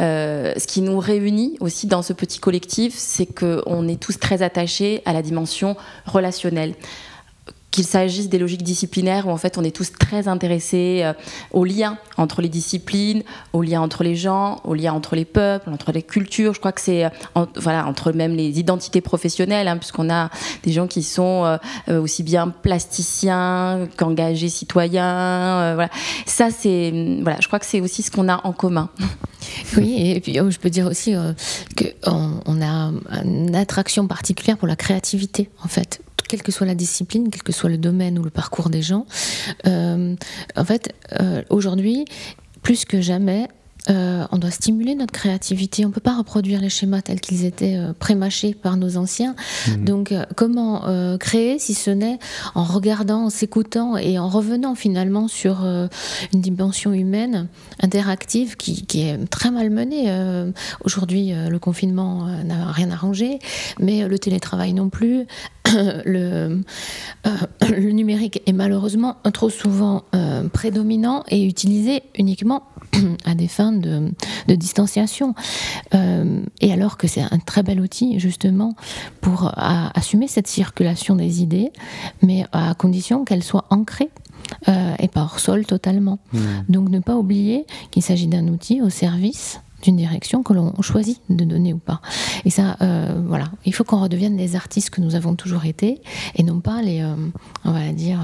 [0.00, 4.42] Euh, ce qui nous réunit aussi dans ce petit collectif, c'est qu'on est tous très
[4.42, 6.74] attachés à la dimension relationnelle
[7.78, 11.12] qu'il s'agisse des logiques disciplinaires où en fait on est tous très intéressés euh,
[11.52, 15.70] aux liens entre les disciplines, aux liens entre les gens, aux liens entre les peuples,
[15.70, 16.54] entre les cultures.
[16.54, 17.08] Je crois que c'est euh,
[17.54, 20.28] voilà entre même les identités professionnelles, hein, puisqu'on a
[20.64, 21.44] des gens qui sont
[21.88, 25.76] euh, aussi bien plasticiens qu'engagés citoyens.
[25.76, 25.90] voilà.
[26.26, 28.90] Ça c'est voilà, je crois que c'est aussi ce qu'on a en commun.
[29.76, 32.92] Oui, et puis oh, je peux dire aussi qu'on on a
[33.24, 37.52] une attraction particulière pour la créativité en fait quelle que soit la discipline, quel que
[37.52, 39.06] soit le domaine ou le parcours des gens.
[39.66, 40.14] Euh,
[40.56, 42.04] en fait, euh, aujourd'hui,
[42.62, 43.48] plus que jamais,
[43.90, 45.84] euh, on doit stimuler notre créativité.
[45.84, 49.34] On ne peut pas reproduire les schémas tels qu'ils étaient euh, prémâchés par nos anciens.
[49.68, 49.84] Mhm.
[49.84, 50.58] Donc, euh, comment
[51.18, 52.18] créer si ce n'est
[52.54, 57.48] en regardant, en s'écoutant et en revenant finalement sur une dimension humaine
[57.80, 60.06] interactive qui, est très mal menée.
[60.84, 63.38] Aujourd'hui, le confinement n'a rien arrangé,
[63.78, 65.26] mais le télétravail non plus.
[66.04, 66.62] le,
[67.68, 70.04] le numérique est malheureusement trop souvent
[70.52, 72.62] prédominant et utilisé uniquement
[73.24, 75.34] à des fins de, distanciation.
[75.94, 78.74] Euh, et alors que c'est un très bel outil justement
[79.20, 81.70] pour assumer cette circulation des idées,
[82.22, 84.10] mais à condition qu'elle soit ancrée
[84.68, 86.18] euh, et pas hors sol totalement.
[86.32, 86.38] Mmh.
[86.68, 91.20] Donc ne pas oublier qu'il s'agit d'un outil au service d'une direction que l'on choisit
[91.30, 92.00] de donner ou pas.
[92.44, 96.00] Et ça, euh, voilà, il faut qu'on redevienne les artistes que nous avons toujours été
[96.34, 97.04] et non pas les,
[97.64, 98.18] on va dire,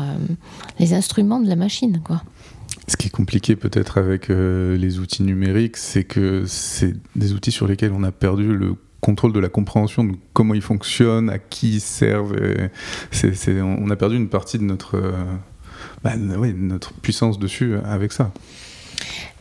[0.80, 2.22] les instruments de la machine, quoi.
[2.86, 7.52] Ce qui est compliqué peut-être avec euh, les outils numériques, c'est que c'est des outils
[7.52, 11.38] sur lesquels on a perdu le contrôle de la compréhension de comment ils fonctionnent, à
[11.38, 12.34] qui ils servent.
[13.62, 15.12] on a perdu une partie de notre, euh,
[16.02, 18.32] bah, notre puissance dessus avec ça.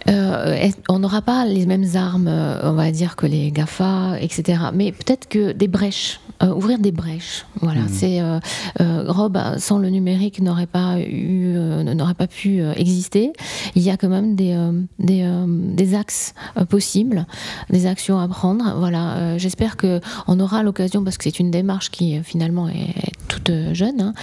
[0.10, 4.64] Euh, on n'aura pas les mêmes armes, on va dire, que les GAFA, etc.
[4.74, 7.46] Mais peut-être que des brèches euh, ouvrir des brèches.
[7.62, 7.90] Voilà, mmh.
[7.90, 8.40] c'est euh,
[8.82, 11.54] euh, Rob sans le numérique n'aurait pas eu,
[11.96, 13.34] n'aurait pas pu exister.
[13.76, 14.58] Il y a quand même des
[15.00, 16.34] des, des, axes
[16.70, 17.26] possibles,
[17.70, 18.76] des actions à prendre.
[18.78, 23.52] Voilà, j'espère que on aura l'occasion parce que c'est une démarche qui finalement est, toute
[23.74, 24.02] jeune.
[24.02, 24.14] Hein.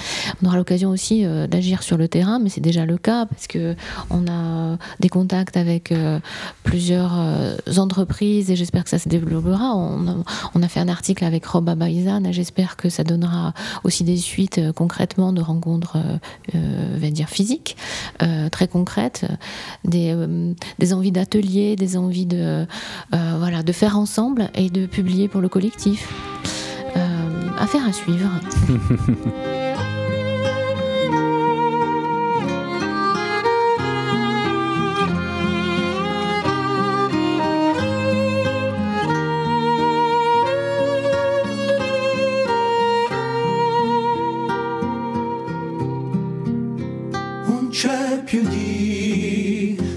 [0.43, 3.75] on aura l'occasion aussi d'agir sur le terrain, mais c'est déjà le cas parce que
[4.11, 5.95] on a des contacts avec
[6.65, 7.13] plusieurs
[7.77, 9.75] entreprises et j'espère que ça se développera.
[9.75, 11.69] On, on, a fait un article avec Rob
[12.31, 13.53] J'espère que ça donnera
[13.85, 16.19] aussi des suites euh, concrètement de rencontres, euh,
[16.55, 17.77] euh, dire physiques,
[18.53, 19.27] très concrètes,
[19.85, 20.15] des,
[20.79, 22.67] des envies d'atelier, des envies de,
[23.11, 26.09] voilà, de faire ensemble et de publier pour le collectif.
[27.59, 28.31] affaire à suivre.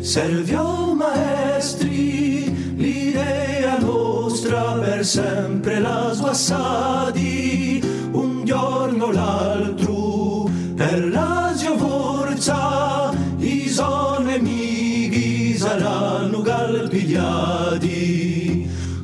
[0.01, 7.79] Serviò maestri l'idea nostra per sempre la sua sadi
[8.11, 17.87] un giorno l'altro per la forza i suoi nemici saranno calpigliati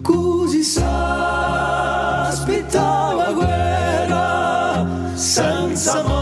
[0.01, 6.18] così sa aspettava guerra senza morte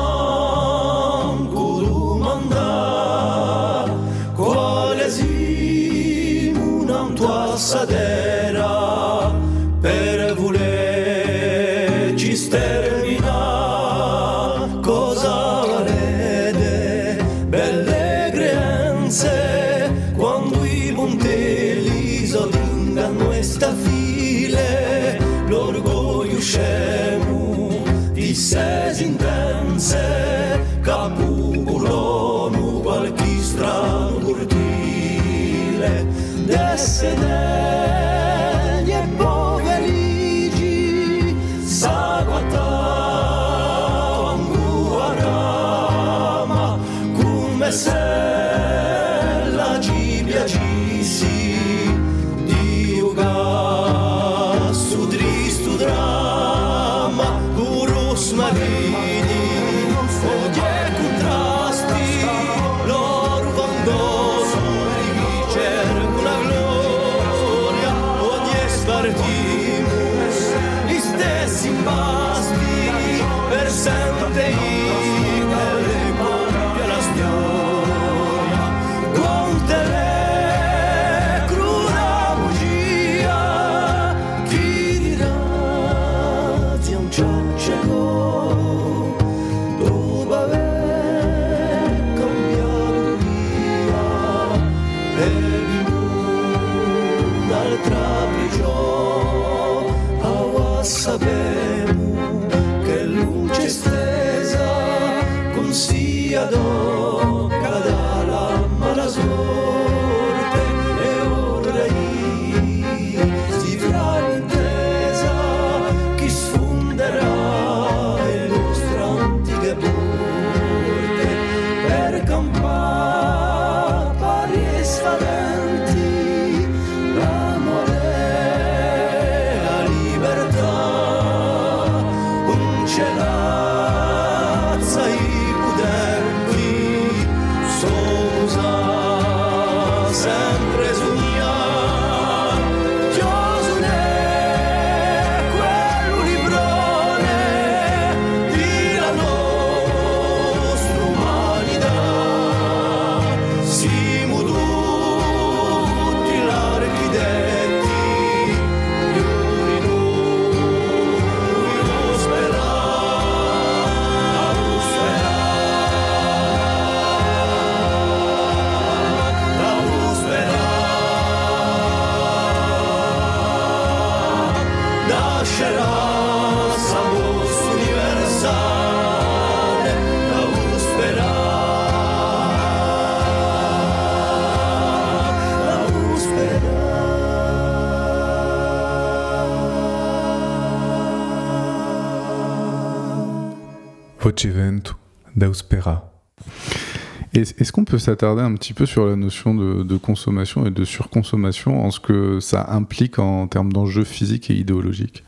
[197.34, 200.84] Est-ce qu'on peut s'attarder un petit peu sur la notion de, de consommation et de
[200.84, 205.24] surconsommation en ce que ça implique en termes d'enjeux physiques et idéologiques?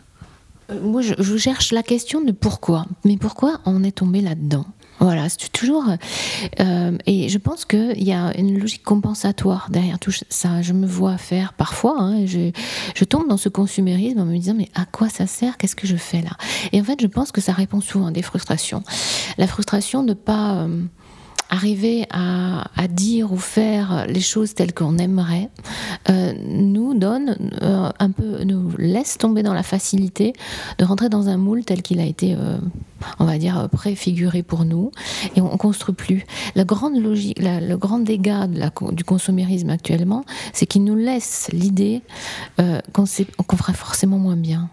[0.72, 2.86] Euh, Moi, je, je cherche la question de pourquoi.
[3.06, 4.66] Mais pourquoi on est tombé là-dedans?
[5.00, 5.86] Voilà, c'est toujours.
[6.60, 10.62] euh, et je pense qu'il y a une logique compensatoire derrière tout ça.
[10.62, 12.52] Je me vois faire parfois, hein, je,
[12.96, 15.58] je tombe dans ce consumérisme en me disant mais à quoi ça sert?
[15.58, 16.32] Qu'est-ce que je fais là?
[16.74, 18.84] Et en fait, je pense que ça répond souvent à des frustrations.
[19.38, 20.64] La frustration de ne pas.
[20.64, 20.82] euh,
[21.50, 25.50] arriver à, à dire ou faire les choses telles qu'on aimerait
[26.10, 30.34] euh, nous donne euh, un peu nous laisse tomber dans la facilité
[30.78, 32.58] de rentrer dans un moule tel qu'il a été euh,
[33.18, 34.92] on va dire préfiguré pour nous.
[35.36, 36.26] Et on, on construit plus.
[36.56, 40.84] La grande logique la- le grand dégât de la co- du consumérisme actuellement c'est qu'il
[40.84, 42.02] nous laisse l'idée
[42.60, 44.70] euh, qu'on sait- qu'on fera forcément moins bien.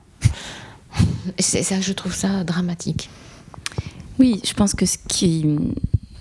[1.39, 3.09] C'est ça je trouve ça dramatique.
[4.19, 5.45] Oui, je pense que ce qui,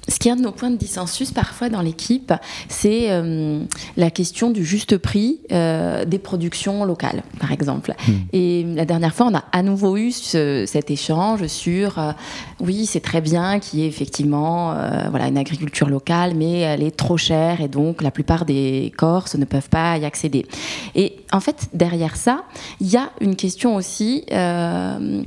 [0.08, 2.34] ce qui est un de nos points de dissensus parfois dans l'équipe,
[2.70, 3.60] c'est euh,
[3.98, 7.94] la question du juste prix euh, des productions locales, par exemple.
[8.34, 12.12] Et la dernière fois, on a à nouveau eu ce- cet échange sur, euh,
[12.60, 16.84] oui, c'est très bien qu'il y ait effectivement euh, voilà, une agriculture locale, mais elle
[16.84, 20.46] est trop chère et donc la plupart des Corses ne peuvent pas y accéder.
[20.94, 22.44] Et en fait, derrière ça,
[22.80, 25.22] il y a une question aussi euh,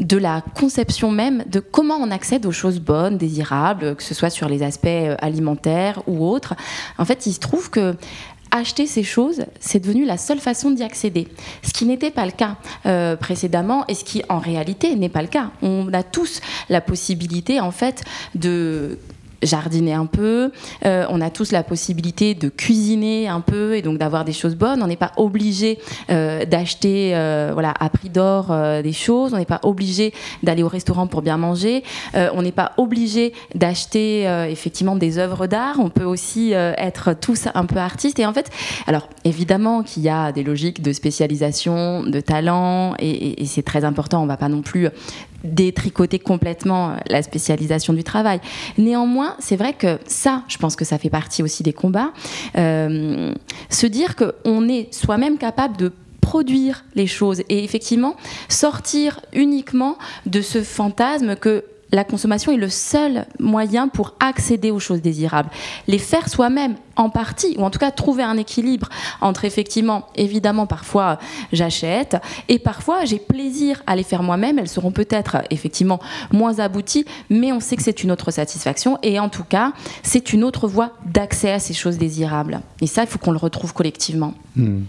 [0.00, 4.30] de la conception même de comment on accède aux choses bonnes, désirables, que ce soit
[4.30, 4.88] sur les aspects
[5.20, 6.54] alimentaires ou autres.
[6.98, 7.94] En fait, il se trouve que
[8.54, 11.28] acheter ces choses, c'est devenu la seule façon d'y accéder.
[11.62, 15.22] Ce qui n'était pas le cas euh, précédemment et ce qui en réalité n'est pas
[15.22, 15.50] le cas.
[15.60, 18.98] On a tous la possibilité en fait de
[19.42, 20.50] jardiner un peu,
[20.84, 24.54] euh, on a tous la possibilité de cuisiner un peu et donc d'avoir des choses
[24.54, 24.82] bonnes.
[24.82, 25.78] On n'est pas obligé
[26.10, 30.68] euh, d'acheter euh, voilà, à prix d'or des choses, on n'est pas obligé d'aller au
[30.68, 31.82] restaurant pour bien manger,
[32.14, 37.66] on n'est pas obligé d'acheter effectivement des œuvres d'art, on peut aussi être tous un
[37.66, 38.18] peu artistes.
[38.18, 38.50] Et en fait,
[38.86, 43.84] alors évidemment qu'il y a des logiques de spécialisation, de talent, et- et c'est très
[43.84, 44.88] important, on ne va pas non plus
[45.44, 48.40] détricoter complètement la spécialisation du travail.
[48.78, 52.12] Néanmoins, c'est vrai que ça, je pense que ça fait partie aussi des combats.
[52.56, 53.32] Euh,
[53.68, 58.16] se dire qu'on est soi-même capable de produire les choses et effectivement
[58.48, 64.80] sortir uniquement de ce fantasme que la consommation est le seul moyen pour accéder aux
[64.80, 65.50] choses désirables.
[65.86, 68.88] Les faire soi-même en partie, ou en tout cas trouver un équilibre
[69.20, 71.18] entre effectivement, évidemment, parfois
[71.52, 72.16] j'achète,
[72.48, 74.58] et parfois j'ai plaisir à les faire moi-même.
[74.58, 76.00] Elles seront peut-être effectivement
[76.32, 80.32] moins abouties, mais on sait que c'est une autre satisfaction, et en tout cas, c'est
[80.32, 82.60] une autre voie d'accès à ces choses désirables.
[82.80, 84.34] Et ça, il faut qu'on le retrouve collectivement.
[84.56, 84.82] Hmm.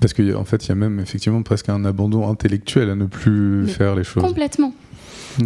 [0.00, 3.64] Parce qu'en fait, il y a même effectivement presque un abandon intellectuel à ne plus
[3.64, 4.22] Mais faire les choses.
[4.22, 4.72] Complètement.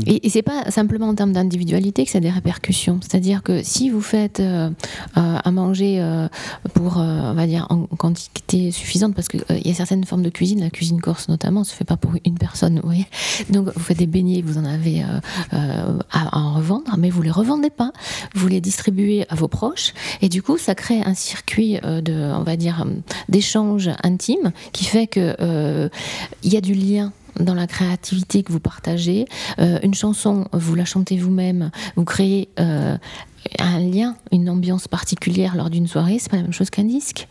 [0.06, 3.00] Et, et c'est pas simplement en termes d'individualité que ça a des répercussions.
[3.02, 4.70] C'est-à-dire que si vous faites euh,
[5.16, 6.28] euh, à manger euh,
[6.74, 10.30] pour, euh, on va dire, en quantité suffisante, parce qu'il y a certaines formes de
[10.30, 13.06] cuisine, la cuisine corse notamment, se fait pas pour une personne, vous voyez.
[13.50, 15.06] Donc vous faites des beignets, vous en avez euh,
[15.54, 17.92] euh, à, à en revendre, mais vous les revendez pas.
[18.34, 22.12] Vous les distribuez à vos proches, et du coup, ça crée un circuit euh, de,
[22.12, 22.90] on va dire, euh,
[23.28, 25.88] d'échange intime qui fait que euh,
[26.42, 29.26] il y a du lien dans la créativité que vous partagez.
[29.58, 32.96] Euh, une chanson, vous la chantez vous-même, vous créez euh,
[33.58, 37.26] un lien, une ambiance particulière lors d'une soirée, c'est pas la même chose qu'un disque.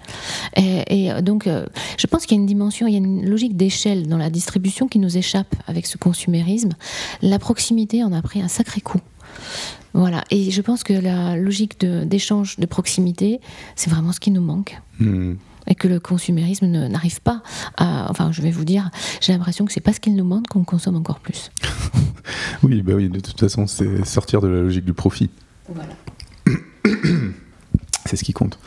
[0.58, 1.66] Et, et, donc, euh,
[1.97, 4.30] je pense qu'il y a une dimension, il y a une logique d'échelle dans la
[4.30, 6.72] distribution qui nous échappe avec ce consumérisme.
[7.22, 8.99] La proximité en a pris un sacré coup.
[9.93, 13.41] Voilà, et je pense que la logique d'échange, de, proximité,
[13.76, 14.80] c'est vraiment ce qui nous manque.
[14.99, 15.34] Hmm.
[15.68, 17.41] Et que le consumérisme n'arrive pas
[17.78, 18.07] à.
[18.09, 18.89] Enfin, je vais vous dire,
[19.22, 21.51] j'ai l'impression que c'est parce qu'il nous manque qu'on consomme encore plus.
[22.64, 25.32] Oui, bah oui, de toute façon, c'est sortir de la logique du profit.
[25.68, 25.93] Voilà.
[28.05, 28.59] C'est ce qui compte.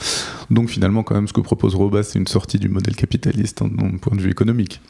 [0.51, 3.69] Donc finalement, quand même, ce que propose Robas, c'est une sortie du modèle capitaliste hein,
[3.71, 4.81] d'un point de vue économique.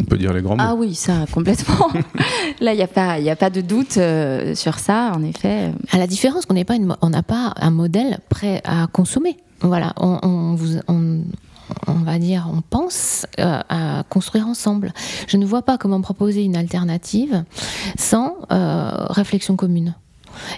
[0.00, 0.62] On peut dire les grands mots.
[0.64, 1.88] Ah oui, ça, complètement.
[2.60, 5.24] Là, il n'y a, pas- il y a pas de doute euh, sur ça, en
[5.24, 5.72] effet.
[5.90, 9.36] À la différence qu'on n'est pas une- on n'a pas un modèle prêt à consommer.
[9.62, 11.22] Voilà, on, vous- on-
[11.86, 14.92] on va dire, on pense euh, à construire ensemble.
[15.28, 17.44] Je ne vois pas comment proposer une alternative
[17.96, 19.94] sans euh, réflexion commune.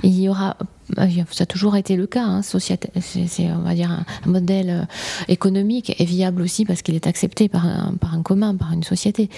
[0.03, 0.57] Il y aura,
[0.99, 2.79] euh, ça a toujours été le cas, hein, c'est,
[3.53, 4.85] on va dire un, un modèle euh,
[5.29, 8.83] économique et viable aussi parce qu'il est accepté par un, par un commun, par une
[8.83, 9.29] société.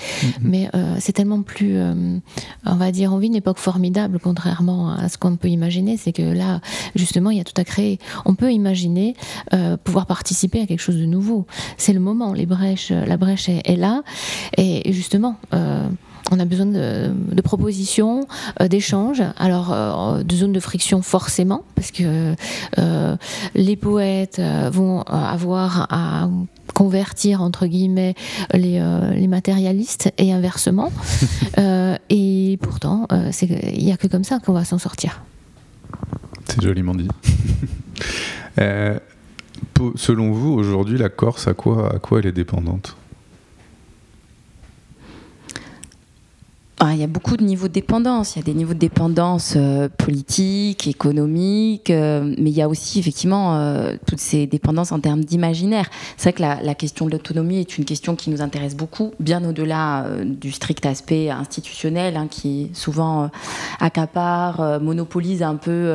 [0.41, 2.19] Mais euh, c'est tellement plus, euh,
[2.65, 5.97] on va dire, on vit une époque formidable, contrairement à ce qu'on peut imaginer.
[5.97, 6.61] C'est que là,
[6.95, 7.99] justement, il y a tout à créer.
[8.25, 9.15] On peut imaginer
[9.53, 11.47] euh, pouvoir participer à quelque chose de nouveau.
[11.77, 12.33] C'est le moment.
[12.33, 14.03] Les brèches, la brèche est, est là,
[14.57, 15.37] et justement.
[16.31, 18.27] On a besoin de, de propositions,
[18.61, 22.35] euh, d'échanges, alors euh, de zones de friction forcément, parce que
[22.79, 23.17] euh,
[23.55, 24.41] les poètes
[24.73, 26.29] vont avoir à
[26.75, 28.15] convertir entre guillemets
[28.53, 28.83] les,
[29.15, 30.93] les matérialistes et inversement.
[32.09, 33.09] Et pourtant,
[33.41, 35.23] il n'y a que comme ça qu'on va s'en sortir.
[36.47, 37.09] C'est joliment dit.
[39.97, 42.97] Selon vous, aujourd'hui, la Corse, à quoi, à quoi elle est dépendante?
[46.83, 48.37] Il y a beaucoup de niveaux de dépendance.
[48.37, 52.69] Il y a des niveaux de dépendance euh, politique, économique, euh, mais il y a
[52.69, 55.89] aussi effectivement euh, toutes ces dépendances en termes d'imaginaire.
[56.19, 59.43] C'est vrai que la, question de l'autonomie est une question qui nous intéresse beaucoup, bien
[59.49, 63.27] au-delà euh, du strict aspect institutionnel, hein, qui souvent euh,
[63.81, 65.87] accapare, monopolise un peu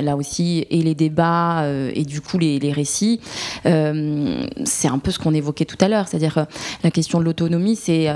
[0.00, 1.64] là aussi et les débats
[1.94, 3.20] et du coup les, récits.
[3.64, 6.46] C'est un peu ce qu'on évoquait tout à l'heure, c'est-à-dire
[6.84, 8.08] la question de l'autonomie, c'est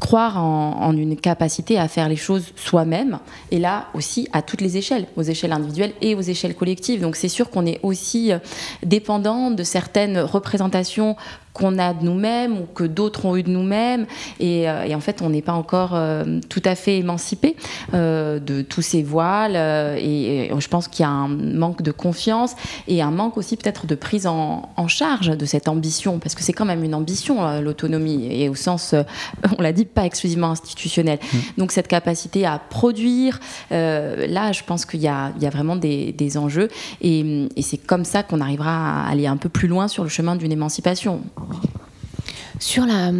[0.00, 3.18] croire en une capacité à faire les choses soi-même,
[3.50, 7.00] et là aussi à toutes les échelles, aux échelles individuelles et aux échelles collectives.
[7.00, 8.38] Donc c'est sûr qu'on est aussi euh,
[8.84, 11.16] dépendant de certaines représentations
[11.52, 14.06] qu'on a de nous-mêmes ou que d'autres ont eu de nous-mêmes,
[14.40, 17.56] et, euh, et en fait on n'est pas encore euh, tout à fait émancipé
[17.94, 21.82] euh, de tous ces voiles, euh, et, et je pense qu'il y a un manque
[21.82, 22.54] de confiance
[22.88, 26.42] et un manque aussi peut-être de prise en, en charge de cette ambition, parce que
[26.42, 28.94] c'est quand même une ambition l'autonomie, et au sens,
[29.58, 31.18] on l'a dit, pas exclusivement institutionnel.
[31.58, 33.40] Donc cette capacité à produire,
[33.70, 36.68] là, je pense qu'il y, y a vraiment des, des enjeux,
[37.00, 40.08] et, et c'est comme ça qu'on arrivera à aller un peu plus loin sur le
[40.08, 41.20] chemin d'une émancipation.
[41.50, 42.51] ねえ。
[42.62, 43.10] Sur la,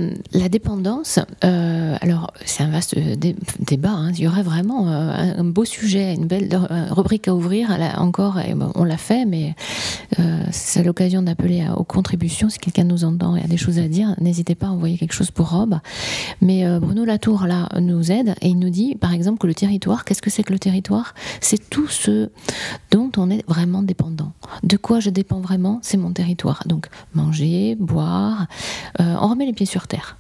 [0.49, 3.91] dépendance, euh, alors c'est un vaste dé- débat.
[3.91, 4.13] hein.
[4.13, 7.77] Il y aurait vraiment euh, un, beau sujet, une belle euh, rubrique à ouvrir.
[7.99, 8.39] Encore,
[8.77, 9.57] on l'a fait, mais
[10.21, 12.49] euh, c'est l'occasion d'appeler aux contributions.
[12.51, 15.13] Si quelqu'un nous entend et a des choses à dire, n'hésitez pas à envoyer quelque
[15.13, 15.75] chose pour Rob.
[16.41, 19.55] Mais euh, Bruno Latour là nous aide et il nous dit, par exemple, que le
[19.55, 21.15] territoire, qu'est-ce que c'est que le territoire?
[21.41, 22.31] C'est tout ce
[22.93, 24.35] dont on est vraiment dépendant.
[24.63, 25.81] De quoi je dépends vraiment?
[25.83, 26.63] C'est mon territoire.
[26.67, 28.47] Donc manger, boire,
[29.01, 30.17] euh, on remet les pieds sur terre.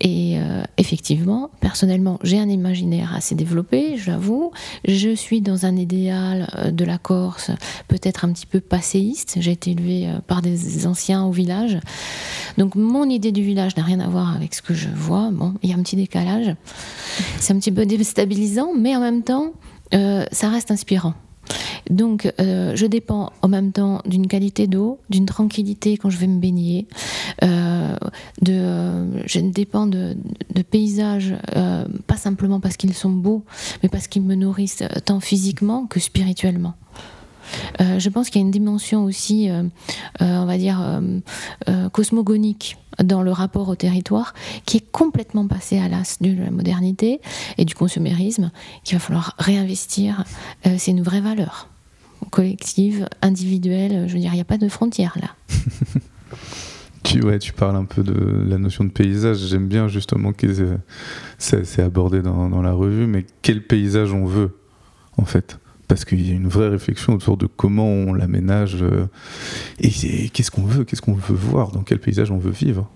[0.00, 4.50] Et euh, effectivement, personnellement, j'ai un imaginaire assez développé, je l'avoue.
[4.86, 7.50] Je suis dans un idéal euh, de la Corse,
[7.88, 9.36] peut-être un petit peu passéiste.
[9.40, 11.78] J'ai été élevée euh, par des anciens au village.
[12.58, 15.30] Donc mon idée du village n'a rien à voir avec ce que je vois.
[15.32, 16.54] Bon, il y a un petit décalage.
[17.38, 19.52] C'est un petit peu déstabilisant, mais en même temps,
[20.32, 21.14] ça reste inspirant.
[21.90, 26.26] Donc, euh, je dépends en même temps d'une qualité d'eau, d'une tranquillité quand je vais
[26.26, 26.86] me baigner.
[27.42, 27.96] euh,
[28.48, 30.16] euh, je dépends de,
[30.54, 31.34] de paysages,
[32.06, 33.44] pas simplement parce qu'ils sont beaux,
[33.82, 36.74] mais parce qu'ils me nourrissent tant physiquement que spirituellement.
[37.80, 39.62] Euh, je pense qu'il y a une dimension aussi, euh,
[40.22, 41.00] euh, on va dire,
[41.92, 44.34] cosmogonique dans le rapport au territoire
[44.66, 47.20] qui est complètement passé à l'as de la modernité
[47.58, 48.50] et du consumérisme,
[48.84, 50.24] qu'il va falloir réinvestir.
[50.64, 51.68] C'est une vraie valeur
[52.30, 54.08] collective, individuelle.
[54.08, 55.30] Je veux dire, il n'y a pas de frontières là.
[57.02, 58.14] Tu, ouais, tu parles un peu de
[58.48, 59.36] la notion de paysage.
[59.36, 60.46] J'aime bien justement que
[61.36, 64.56] c'est abordé dans la revue, mais quel paysage on veut,
[65.18, 65.58] en fait?
[65.88, 69.06] Parce qu'il y a une vraie réflexion autour de comment on l'aménage euh,
[69.78, 72.88] et qu'est-ce qu'on veut, qu'est-ce qu'on veut voir, dans quel paysage on veut vivre.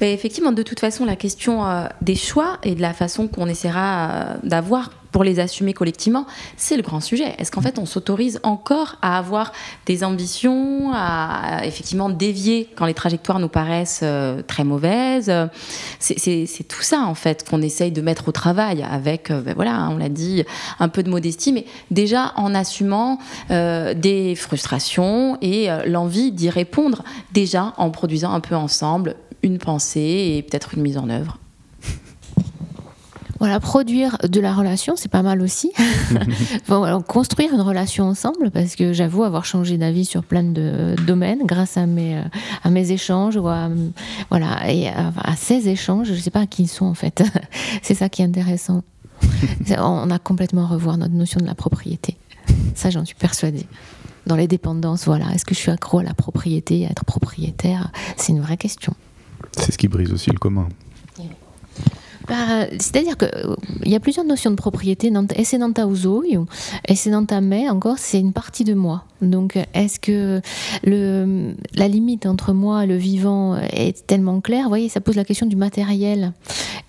[0.00, 4.10] Effectivement, de toute façon, la question euh, des choix et de la façon qu'on essaiera
[4.10, 7.34] euh, d'avoir pour les assumer collectivement, c'est le grand sujet.
[7.38, 9.52] Est-ce qu'en fait, on s'autorise encore à avoir
[9.86, 15.32] des ambitions, à, effectivement dévier quand les trajectoires nous paraissent euh, très mauvaises?
[15.98, 19.88] C'est tout ça, en fait, qu'on essaye de mettre au travail avec, euh, ben voilà,
[19.90, 20.44] on l'a dit,
[20.78, 23.18] un peu de modestie, mais déjà en assumant
[23.50, 27.02] euh, des frustrations et euh, l'envie d'y répondre,
[27.32, 31.38] déjà en produisant un peu ensemble une pensée et peut-être une mise en œuvre.
[33.40, 35.72] Voilà, produire de la relation, c'est pas mal aussi.
[36.68, 41.40] Bon, construire une relation ensemble, parce que j'avoue avoir changé d'avis sur plein de domaines
[41.44, 42.22] grâce à mes, euh,
[42.62, 43.68] à mes échanges, ou à,
[44.28, 47.24] voilà, et à, à ces échanges, je sais pas à qui ils sont en fait.
[47.82, 48.82] c'est ça qui est intéressant.
[49.78, 52.16] On a complètement à revoir notre notion de la propriété.
[52.74, 53.66] Ça, j'en suis persuadée.
[54.26, 57.90] Dans les dépendances, voilà, est-ce que je suis accro à la propriété, à être propriétaire?
[58.16, 58.94] C'est une vraie question.
[59.56, 60.68] C'est ce qui brise aussi le commun.
[62.28, 65.10] Bah, C'est-à-dire qu'il y a plusieurs notions de propriété.
[65.10, 65.26] Dans
[67.26, 69.04] ta main, encore, c'est une partie de moi.
[69.22, 70.40] Donc, est-ce que
[70.84, 74.64] la limite entre moi et le vivant est tellement claire?
[74.64, 76.32] Vous voyez, ça pose la question du matériel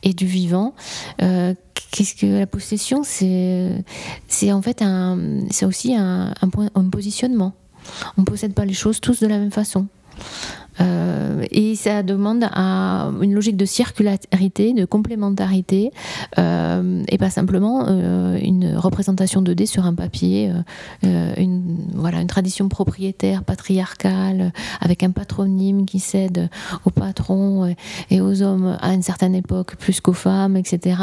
[0.04, 0.74] et du vivant.
[1.22, 1.54] Euh,
[1.92, 3.02] Qu'est-ce que la possession?
[3.04, 5.20] C'est en fait un,
[5.64, 7.54] aussi un, point, un positionnement.
[8.18, 9.88] On ne possède pas les choses tous de la même façon.
[10.82, 15.92] Euh, et ça demande à une logique de circularité, de complémentarité,
[16.38, 20.52] euh, et pas simplement euh, une représentation 2D sur un papier,
[21.04, 26.50] une, voilà, une tradition propriétaire, patriarcale, avec un patronyme qui cède
[26.86, 27.74] aux patrons
[28.10, 30.98] et, aux hommes à une certaine époque plus qu'aux femmes, etc.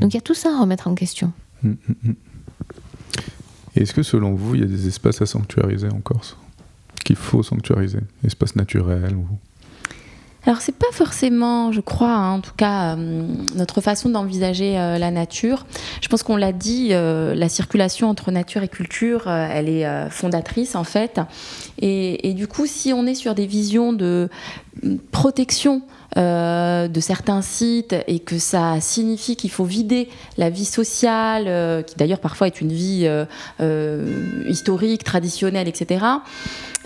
[0.00, 1.32] Donc il y a tout ça à remettre en question.
[1.62, 2.12] Mm, mm.
[3.74, 6.36] Et Est-ce que selon vous, il y a des espaces à sanctuariser en Corse?
[7.04, 9.26] Qu'il faut sanctuariser Espaces naturels ou...
[10.44, 14.98] Alors c'est pas forcément, je crois, hein, en tout cas, euh, notre façon d'envisager euh,
[14.98, 15.66] la nature.
[16.00, 20.74] Je pense qu'on l'a dit, euh, la circulation entre nature et culture, elle est fondatrice
[20.74, 21.20] en fait.
[21.78, 24.28] Et, du coup, si on est sur des visions de
[24.82, 25.82] mm, protection
[26.14, 32.20] de certains sites et que ça signifie qu'il faut vider la vie sociale, qui d'ailleurs
[32.20, 33.08] parfois est une vie
[34.46, 36.04] historique, traditionnelle, etc.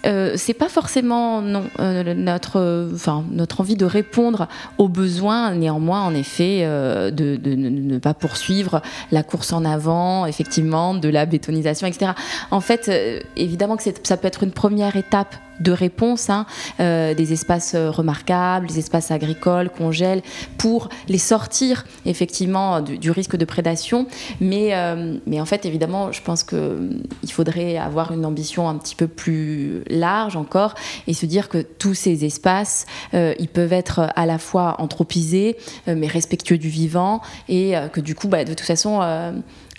[0.07, 1.43] Euh, c'est pas forcément
[1.81, 4.49] euh, notre, envie de répondre
[4.79, 10.27] aux besoins, néanmoins, en effet, euh, de, de ne pas poursuivre la course en avant,
[10.27, 12.13] effectivement, de la bétonisation, etc.
[12.51, 12.91] En fait,
[13.37, 16.47] évidemment que ça peut être une première étape de réponse, hein,
[16.81, 20.23] euh, des espaces euh, remarquables, des espaces agricoles qu'on gèle
[20.59, 24.07] pour les sortir effectivement du, du risque de prédation.
[24.41, 28.95] Mais, euh, mais en fait, évidemment, je pense qu'il faudrait avoir une ambition un petit
[28.95, 30.75] peu plus large encore
[31.07, 35.57] et se dire que tous ces espaces, euh, ils peuvent être à la fois anthropisés,
[35.89, 39.33] euh, mais respectueux du vivant et euh, que du coup, bah, de toute façon, euh,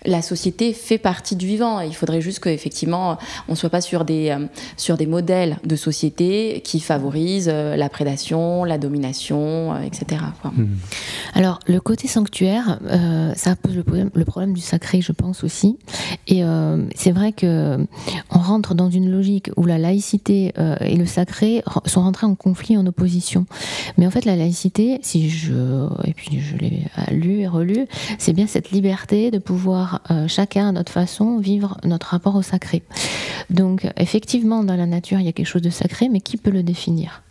[0.08, 1.82] la société fait partie du vivant.
[1.82, 4.48] Il faudrait juste qu'effectivement, on ne soit pas sur des, euh,
[4.78, 10.22] sur des modèles de société qui favorisent euh, la prédation, la domination, euh, etc.
[10.42, 10.52] quoi.
[10.52, 10.78] Mm.
[11.34, 15.44] Alors, le côté sanctuaire, euh, ça pose le problème, le problème du sacré, je pense
[15.44, 15.78] aussi.
[16.28, 17.86] Et euh, c'est vrai que
[18.32, 22.36] on rentre dans une logique où la laïcité euh, et le sacré sont rentrés en
[22.36, 23.46] conflit, en opposition.
[23.98, 27.86] Mais en fait, la laïcité, si je et puis je l'ai lu et relu,
[28.18, 32.42] c'est bien cette liberté de pouvoir euh, chacun à notre façon vivre notre rapport au
[32.42, 32.84] sacré.
[33.50, 36.52] Donc, effectivement, dans la nature, il y a quelque chose de sacré, mais qui peut
[36.52, 37.24] le définir?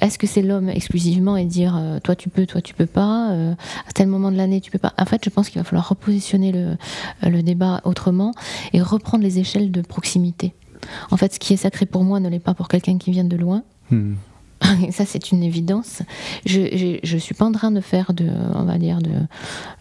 [0.00, 3.32] Est-ce que c'est l'homme exclusivement et dire euh, toi tu peux, toi tu peux pas,
[3.32, 3.54] euh,
[3.88, 4.92] à tel moment de l'année tu peux pas?
[4.96, 8.32] En fait, je pense qu'il va falloir repositionner le, débat autrement
[8.72, 10.54] et reprendre les échelles de proximité.
[11.10, 13.24] En fait, ce qui est sacré pour moi ne l'est pas pour quelqu'un qui vient
[13.24, 13.62] de loin.
[13.90, 14.14] Mm.
[14.90, 16.02] Ça, c'est une évidence.
[16.46, 19.10] Je, je suis pas en train de faire de, on va dire, de,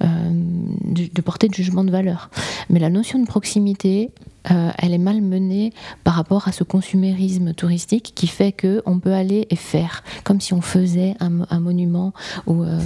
[0.04, 2.30] euh, de porter de jugement de valeur.
[2.70, 4.10] Mais la notion de proximité,
[4.52, 5.74] euh, elle est mal menée
[6.04, 10.40] par rapport à ce consumérisme touristique qui fait que on peut aller et faire comme
[10.42, 12.14] si on faisait un, mo- un monument
[12.48, 12.80] ou euh,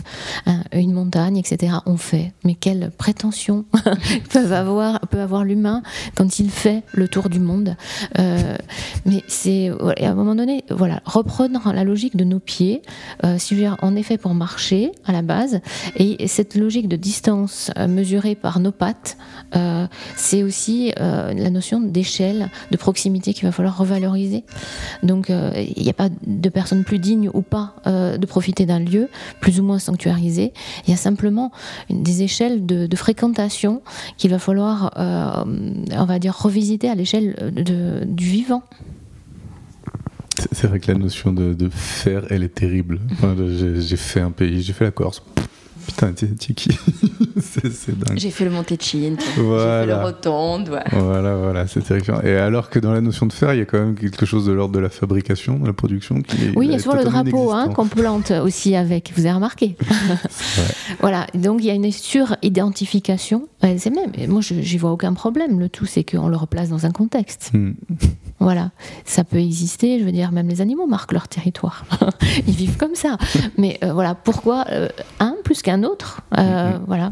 [0.45, 1.73] un- une montagne, etc.
[1.85, 2.33] On fait.
[2.43, 3.65] Mais quelle prétention
[4.31, 5.83] peut avoir l'humain
[6.15, 7.75] quand il fait le tour du monde
[8.19, 8.55] Euh,
[9.05, 9.69] Mais c'est
[10.01, 12.81] à un moment donné, voilà, reprendre la logique de nos pieds,
[13.25, 15.61] euh, si je en effet pour marcher à la base,
[15.95, 19.17] et cette logique de distance mesurée par nos pattes,
[20.17, 20.91] c'est aussi
[21.43, 24.43] la notion d'échelle, de proximité qu'il va falloir revaloriser.
[25.03, 28.65] Donc euh, il n'y a pas de personne plus digne ou pas euh, de profiter
[28.65, 29.09] d'un lieu
[29.41, 30.53] plus ou moins sanctuarisé.
[30.87, 31.51] Il y a simplement
[31.89, 33.81] des échelles de, fréquentation
[34.17, 35.43] qu'il va falloir, euh,
[35.91, 37.35] on va dire, revisiter à l'échelle
[38.05, 38.63] du vivant.
[40.51, 43.01] C'est- vrai que la notion de, faire, elle est terrible.
[43.79, 45.21] J'ai fait un pays, j'ai fait la Corse.
[45.87, 46.69] Putain, t'es qui
[47.41, 48.17] C'est dingue.
[48.17, 50.03] J'ai fait le Montéchine, j'ai fait le Voilà.
[50.03, 50.69] Rotonde.
[50.69, 50.83] ouais.
[50.91, 52.21] Voilà, voilà, c'est terrifiant.
[52.21, 54.45] Et alors que dans la notion de faire, il y a quand même quelque chose
[54.45, 56.95] de l'ordre de la fabrication, de la production qui est Oui, il y a souvent
[56.95, 59.75] le drapeau hein, qu'on plante aussi avec, vous avez remarqué.
[61.01, 63.47] Voilà, donc il y a une suridentification.
[63.61, 65.59] C'est même, moi je- j'y vois aucun problème.
[65.59, 67.51] Le tout, c'est qu'on le replace dans un contexte.
[67.53, 67.71] Hmm.
[68.43, 68.71] Voilà,
[69.05, 69.99] ça peut exister.
[69.99, 71.85] Je veux dire, même les animaux marquent leur territoire.
[72.47, 73.17] Ils vivent comme ça.
[73.57, 74.89] Mais euh, voilà, pourquoi euh,
[75.19, 77.11] un plus qu'un autre Euh, Voilà.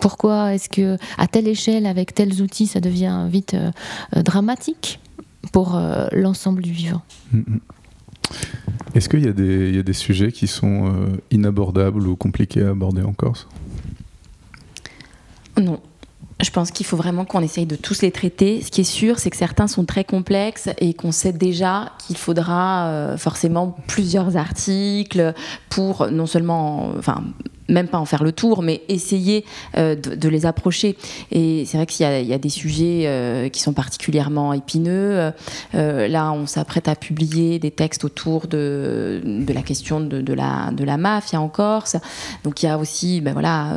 [0.00, 3.70] Pourquoi est-ce que à telle échelle, avec tels outils, ça devient vite euh,
[4.16, 5.00] euh, dramatique
[5.52, 7.02] pour euh, l'ensemble du vivant?
[8.94, 12.16] Est-ce qu'il y, a des- il y a des sujets qui sont euh, inabordables ou
[12.16, 13.46] compliqués à aborder en Corse?
[15.60, 15.80] Non.
[16.42, 18.62] Je pense qu'il faut vraiment qu'on essaye de tous les traiter.
[18.62, 22.16] Ce qui est sûr, c'est que certains sont très complexes et qu'on sait déjà qu'il
[22.16, 25.34] faudra euh, forcément plusieurs articles
[25.68, 27.22] pour non seulement, enfin,
[27.70, 29.44] même pas en faire le tour, mais essayer
[29.76, 30.96] euh, de, les approcher.
[31.30, 35.32] Et c'est vrai qu'il y, a- des sujets euh, qui sont particulièrement épineux.
[35.74, 40.70] Euh, là, on s'apprête à publier des textes autour de, la question de, de la,
[40.72, 41.96] de la mafia en Corse.
[42.44, 43.74] Donc il y a aussi ben voilà,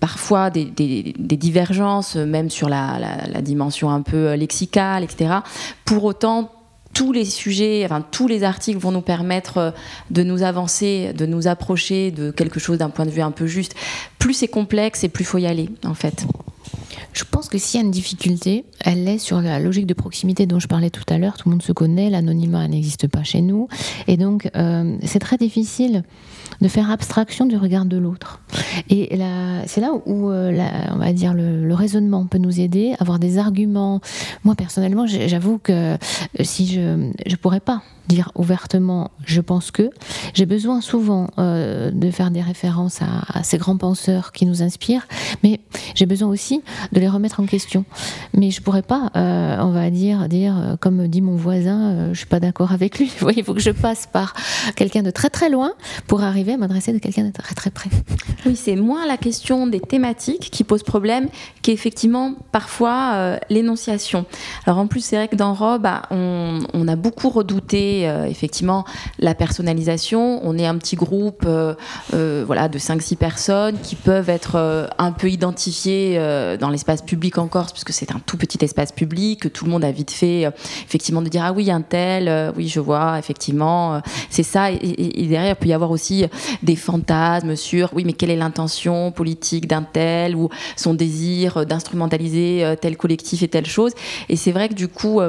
[0.00, 2.98] parfois des, divergences, même sur la,
[3.42, 5.36] dimension un peu lexicale, etc.
[5.84, 6.50] Pour autant,
[6.94, 9.70] tous les sujets, enfin tous les articles vont nous permettre euh,
[10.10, 13.46] de nous avancer, de nous approcher de quelque chose d'un point de vue un peu
[13.46, 13.74] juste.
[14.18, 16.24] Plus c'est complexe et plus faut y aller, en fait.
[17.14, 20.46] Je pense que s'il y a une difficulté, elle est sur la logique de proximité
[20.46, 21.36] dont je parlais tout à l'heure.
[21.36, 23.68] Tout le monde se connaît, l'anonymat n'existe pas chez nous.
[24.08, 26.02] Et donc, euh, c'est très difficile
[26.60, 28.40] de faire abstraction du regard de l'autre.
[28.90, 29.16] Et
[29.66, 34.00] c'est là où, euh, on va dire, le, raisonnement peut nous aider, avoir des arguments.
[34.42, 35.96] Moi, personnellement, j'avoue que
[36.40, 39.90] si je ne pourrais pas dire ouvertement je pense que,
[40.34, 45.06] j'ai besoin souvent euh, de faire des références à, ces grands penseurs qui nous inspirent,
[45.42, 45.60] mais
[45.94, 47.84] j'ai besoin aussi de les remettre en question.
[48.34, 52.08] Mais je pourrais pas, euh, on va dire, dire euh, comme dit mon voisin, euh,
[52.12, 53.10] je suis pas d'accord avec lui.
[53.36, 54.34] Il faut que je passe par
[54.76, 55.72] quelqu'un de très très loin
[56.06, 57.90] pour arriver à m'adresser à quelqu'un de très très près.
[58.46, 61.28] Oui, c'est moins la question des thématiques qui pose problème
[61.62, 64.26] qu'effectivement parfois l'énonciation.
[64.66, 68.84] Alors en plus, c'est vrai que dans Rob, bah, on a beaucoup redouté euh, effectivement
[69.18, 70.40] la personnalisation.
[70.44, 71.74] On est un petit groupe euh,
[72.14, 76.18] euh, voilà, de 5-6 personnes qui peuvent être un peu identifiées
[76.60, 79.70] dans l'espace public en Corse, puisque c'est un tout petit espace public, que tout le
[79.70, 80.42] monde a vite fait
[80.86, 84.00] effectivement de dire ah oui, un tel, oui, je vois, effectivement,
[84.30, 84.70] c'est ça.
[84.70, 86.26] Et, derrière, il peut y avoir aussi
[86.62, 92.74] des fantasmes sur oui, mais quelle est l'intention politique d'un tel ou son désir d'instrumentaliser
[92.80, 93.92] tel collectif et telle chose.
[94.28, 95.20] Et c'est vrai que du coup,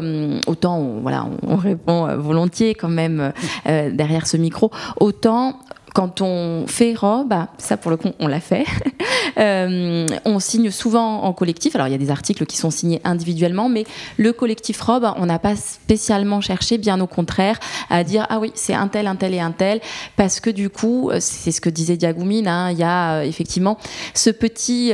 [0.48, 2.18] autant on, voilà, on, on répond euh,
[2.64, 3.34] quand même
[3.68, 5.60] euh, derrière ce micro, autant
[5.94, 8.66] quand on fait robe, ça pour le coup on l'a fait,
[9.38, 11.74] euh, on signe souvent en collectif.
[11.76, 13.86] Alors il y a des articles qui sont signés individuellement, mais
[14.18, 17.58] le collectif robe, on n'a pas spécialement cherché, bien au contraire,
[17.90, 19.80] à dire ah oui c'est un tel, un tel et un tel,
[20.18, 23.78] parce que du coup euh, c'est ce que disait Diagoumine, hein, il y a effectivement
[24.14, 24.92] ce petit,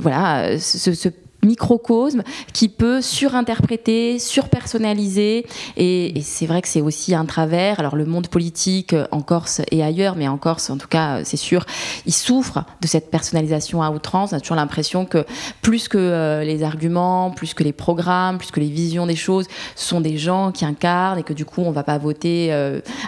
[0.00, 1.08] voilà, ce, ce
[1.46, 2.22] microcosme
[2.52, 7.80] qui peut surinterpréter, surpersonnaliser et, c'est vrai que c'est aussi un travers.
[7.80, 11.18] Alors le monde politique euh, en Corse et ailleurs, mais en Corse en tout cas,
[11.18, 11.64] euh, c'est sûr,
[12.06, 14.32] il souffre de cette personnalisation à outrance.
[14.32, 15.24] On a toujours l'impression que
[15.62, 19.46] plus que euh, les arguments, plus que les programmes, plus que les visions des choses,
[19.74, 22.52] ce sont des gens qui incarnent et que du coup on va pas voter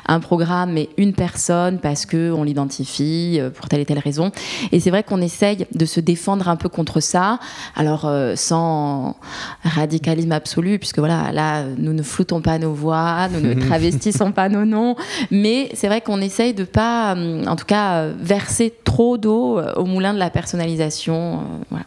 [0.07, 4.31] un programme mais une personne parce que on l'identifie pour telle et telle raison.
[4.73, 7.39] Et c'est vrai qu'on essaye de se défendre un peu contre ça.
[7.77, 9.17] Alors sans
[9.63, 14.49] radicalisme absolu, puisque voilà, là, nous ne floutons pas nos voix, nous ne travestissons pas
[14.49, 14.97] nos noms,
[15.31, 19.75] mais c'est vrai qu'on essaye de pas, euh, en tout cas, verser trop d'eau euh,
[19.75, 21.39] au moulin de la personnalisation.
[21.39, 21.87] euh, voilà.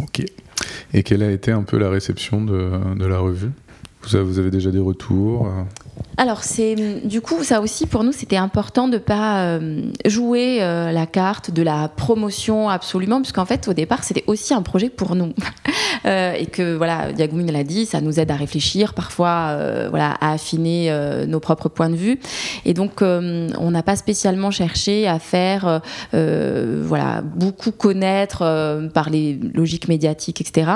[0.00, 0.22] Ok.
[0.94, 3.50] Et quelle a été un peu la réception de, de la revue?
[4.02, 5.48] Vous avez, vous avez déjà des retours?
[6.20, 10.90] Alors, c'est du coup, ça aussi pour nous, c'était important de pas euh, jouer euh,
[10.90, 15.14] la carte de la promotion absolument, puisqu'en fait, au départ, c'était aussi un projet pour
[15.14, 15.32] nous.
[16.06, 19.56] Euh, et que, voilà, Diagoumine l'a dit, ça nous aide à réfléchir, parfois,
[19.90, 20.96] voilà, à affiner
[21.26, 22.20] nos propres points de vue.
[22.64, 29.88] Et donc, on n'a pas spécialement cherché à faire, voilà, beaucoup connaître par les logiques
[29.88, 30.70] médiatiques, etc.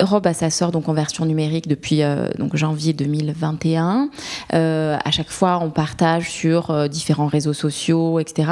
[0.00, 2.02] Rob, bah, ça sort donc en version numérique depuis
[2.36, 4.10] donc janvier 2021.
[4.54, 4.67] Euh,
[5.04, 8.50] à chaque fois, on partage sur euh, différents réseaux sociaux, etc.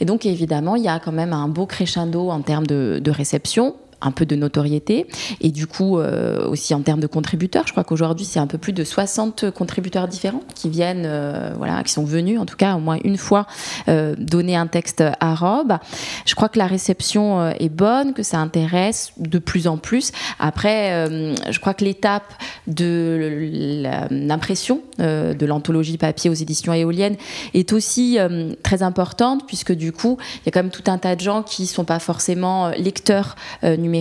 [0.00, 3.10] Et donc, évidemment, il y a quand même un beau crescendo en termes de, de
[3.10, 3.74] réception
[4.04, 5.06] un peu de notoriété.
[5.40, 8.58] Et du coup, euh, aussi en termes de contributeurs, je crois qu'aujourd'hui, c'est un peu
[8.58, 12.74] plus de 60 contributeurs différents qui viennent, euh, voilà, qui sont venus, en tout cas,
[12.74, 13.46] au moins une fois,
[13.88, 15.78] euh, donner un texte à Rob.
[16.26, 20.12] Je crois que la réception est bonne, que ça intéresse de plus en plus.
[20.38, 21.08] Après,
[21.50, 22.34] je crois que l'étape
[22.66, 27.16] de l'impression de l'anthologie papier aux éditions éoliennes
[27.54, 28.18] est aussi
[28.62, 31.42] très importante, puisque du coup, il y a quand même tout un tas de gens
[31.42, 33.93] qui sont pas forcément lecteurs numériques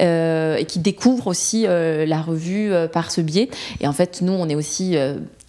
[0.00, 3.48] euh, et qui découvrent aussi euh, la revue euh, par ce biais.
[3.80, 4.96] Et en fait, nous, on est aussi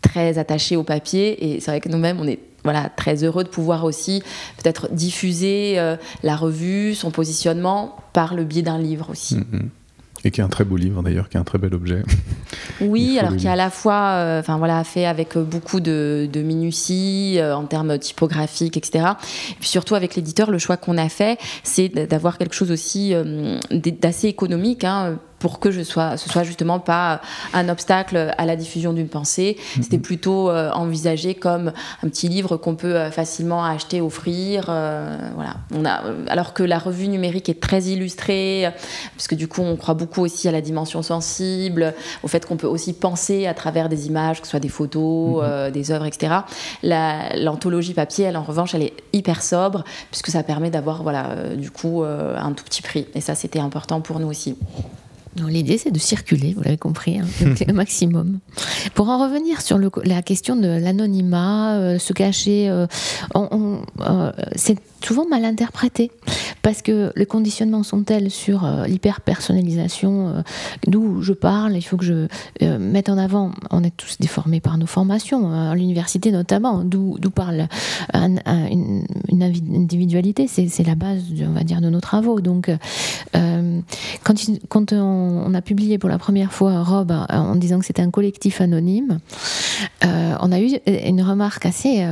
[0.01, 3.49] très attachés au papier et c'est vrai que nous-mêmes, on est voilà, très heureux de
[3.49, 4.23] pouvoir aussi
[4.61, 5.77] peut-être diffuser
[6.23, 9.35] la revue, son positionnement par le biais d'un livre aussi.
[9.35, 9.69] Mhm.
[10.25, 12.01] Et qui est un très beau livre d'ailleurs, qui est un très bel objet.
[12.81, 16.41] Oui, alors qui à la fois, euh, enfin voilà, fait avec euh, beaucoup de, de
[16.41, 19.05] minutie euh, en termes typographiques, etc.
[19.51, 23.13] Et puis surtout avec l'éditeur, le choix qu'on a fait, c'est d'avoir quelque chose aussi
[23.13, 24.83] euh, d'assez économique.
[24.83, 27.19] hein, pour que je sois, ce soit justement pas
[27.53, 29.57] un obstacle à la diffusion d'une pensée.
[29.81, 34.67] C'était plutôt euh, envisagé comme un petit livre qu'on peut euh, facilement acheter, offrir.
[34.69, 35.55] euh, voilà.
[35.75, 38.69] On a, alors que la revue numérique est très illustrée,
[39.17, 41.93] parce que du coup on croit beaucoup aussi à la dimension sensible,
[42.23, 45.41] au fait qu'on peut aussi penser à travers des images, que ce soit des photos,
[45.43, 46.33] euh, des œuvres, etc.
[46.83, 51.29] La- L'anthologie papier, elle en revanche, elle est hyper sobre, puisque ça permet d'avoir voilà,
[51.31, 53.07] euh, du coup euh, un tout petit prix.
[53.15, 54.55] Et ça, c'était important pour nous aussi.
[55.47, 57.25] L'idée, c'est de circuler, vous l'avez compris, hein,
[57.67, 58.37] le maximum.
[58.93, 62.85] Pour en revenir sur le- la question de l'anonymat, euh, se cacher, euh,
[63.33, 66.11] on- on, euh, c'est souvent mal interprété
[66.61, 70.41] parce que les conditionnements sont tels sur euh, l'hyper-personnalisation, euh,
[70.87, 72.27] d'où je parle, il faut que je
[72.61, 76.83] euh, mette en avant, on est tous déformés par nos formations, euh, à l'université notamment,
[76.83, 77.67] d'où parle
[78.13, 79.03] un- un- une,
[79.43, 82.39] individualité, c'est la base, de- on va dire, de nos travaux.
[82.39, 82.69] Donc,
[83.35, 83.79] euh,
[84.23, 84.35] quand,
[84.69, 84.97] quand on,
[85.45, 89.19] on a publié pour la première fois Rob en disant que c'était un collectif anonyme,
[90.01, 90.69] on a eu
[91.05, 92.05] une remarque assez,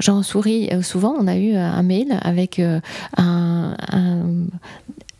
[0.00, 2.80] j'en souris souvent, on a eu un mail avec euh,
[3.16, 4.46] un, un-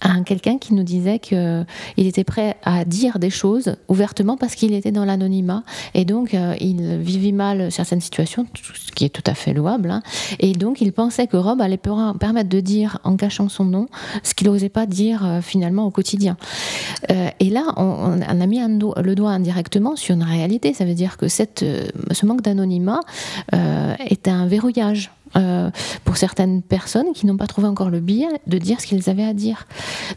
[0.07, 1.65] un quelqu'un qui nous disait qu'il
[1.97, 5.63] était prêt à dire des choses ouvertement parce qu'il était dans l'anonymat
[5.95, 9.91] et donc euh, il vivait mal certaines situations, ce qui est tout à fait louable.
[9.91, 10.03] hein.
[10.41, 13.87] et donc il pensait que Rob allait per- permettre de dire en cachant son nom
[14.23, 16.37] ce qu'il n'osait pas dire euh, finalement au quotidien.
[17.11, 20.75] Euh, et là, on, a mis le doigt indirectement sur une réalité.
[20.75, 23.01] Ça veut dire que euh, ce manque d'anonymat
[23.55, 25.11] euh, est un verrouillage.
[25.37, 25.71] Euh,
[26.05, 29.25] pour certaines personnes qui n'ont pas trouvé encore le billet de dire ce qu'ils avaient
[29.25, 29.67] à dire.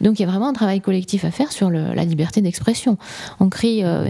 [0.01, 2.97] Donc il y a vraiment un travail collectif à faire sur le- la liberté d'expression.
[3.39, 4.07] On crie euh,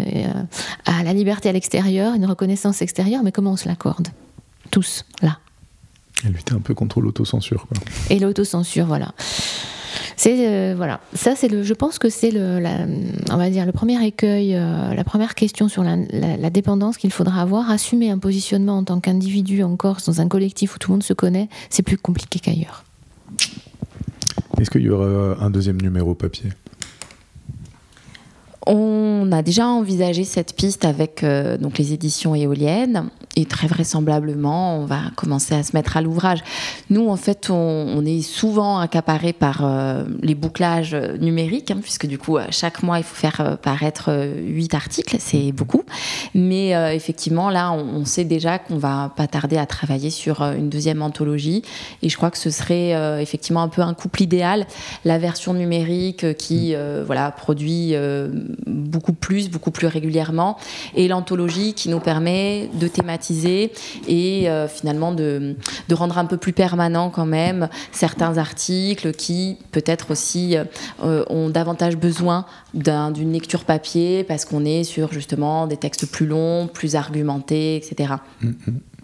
[0.86, 4.08] à la liberté à l'extérieur, une reconnaissance extérieure, mais comment on se l'accorde?
[4.72, 5.40] Tous, là.
[6.26, 7.68] Et lutter un peu contre l'autocensure.
[7.68, 7.78] quoi.
[8.10, 9.14] Et l'autocensure, voilà.
[10.16, 11.64] C'est euh, voilà, ça c'est le.
[11.64, 12.60] Je pense que c'est le,
[13.32, 16.98] on va dire le premier écueil, euh, la première question sur la, la- la dépendance
[16.98, 17.70] qu'il faudra avoir.
[17.72, 21.04] Assumer un positionnement en tant qu'individu en Corse dans un collectif où tout le monde
[21.04, 22.84] se connaît, c'est plus compliqué qu'ailleurs.
[24.60, 26.50] Est-ce qu'il y aura un deuxième numéro papier?
[28.70, 33.10] On a déjà envisagé cette piste avec euh, donc les éditions éoliennes.
[33.38, 36.40] Et très vraisemblablement on va commencer à se mettre à l'ouvrage.
[36.90, 42.08] Nous en fait on, on est souvent accaparé par euh, les bouclages numériques hein, puisque
[42.08, 44.10] du coup chaque mois il faut faire euh, paraître
[44.42, 45.84] huit articles, c'est beaucoup.
[46.34, 50.42] Mais euh, effectivement là on, on sait déjà qu'on va pas tarder à travailler sur
[50.42, 51.62] une deuxième anthologie.
[52.02, 54.66] Et je crois que ce serait effectivement un peu un couple idéal,
[55.06, 57.94] la version numérique qui euh, voilà produit
[58.66, 60.58] beaucoup plus, beaucoup plus régulièrement,
[60.96, 63.72] et l'anthologie qui nous permet de thématiser
[64.08, 65.56] et euh, finalement de,
[65.90, 70.56] de rendre un peu plus permanent quand même certains articles qui peut-être aussi
[71.04, 76.06] euh, ont davantage besoin d'un- d'une lecture papier parce qu'on est sur justement des textes
[76.08, 78.14] plus longs, plus argumentés, etc.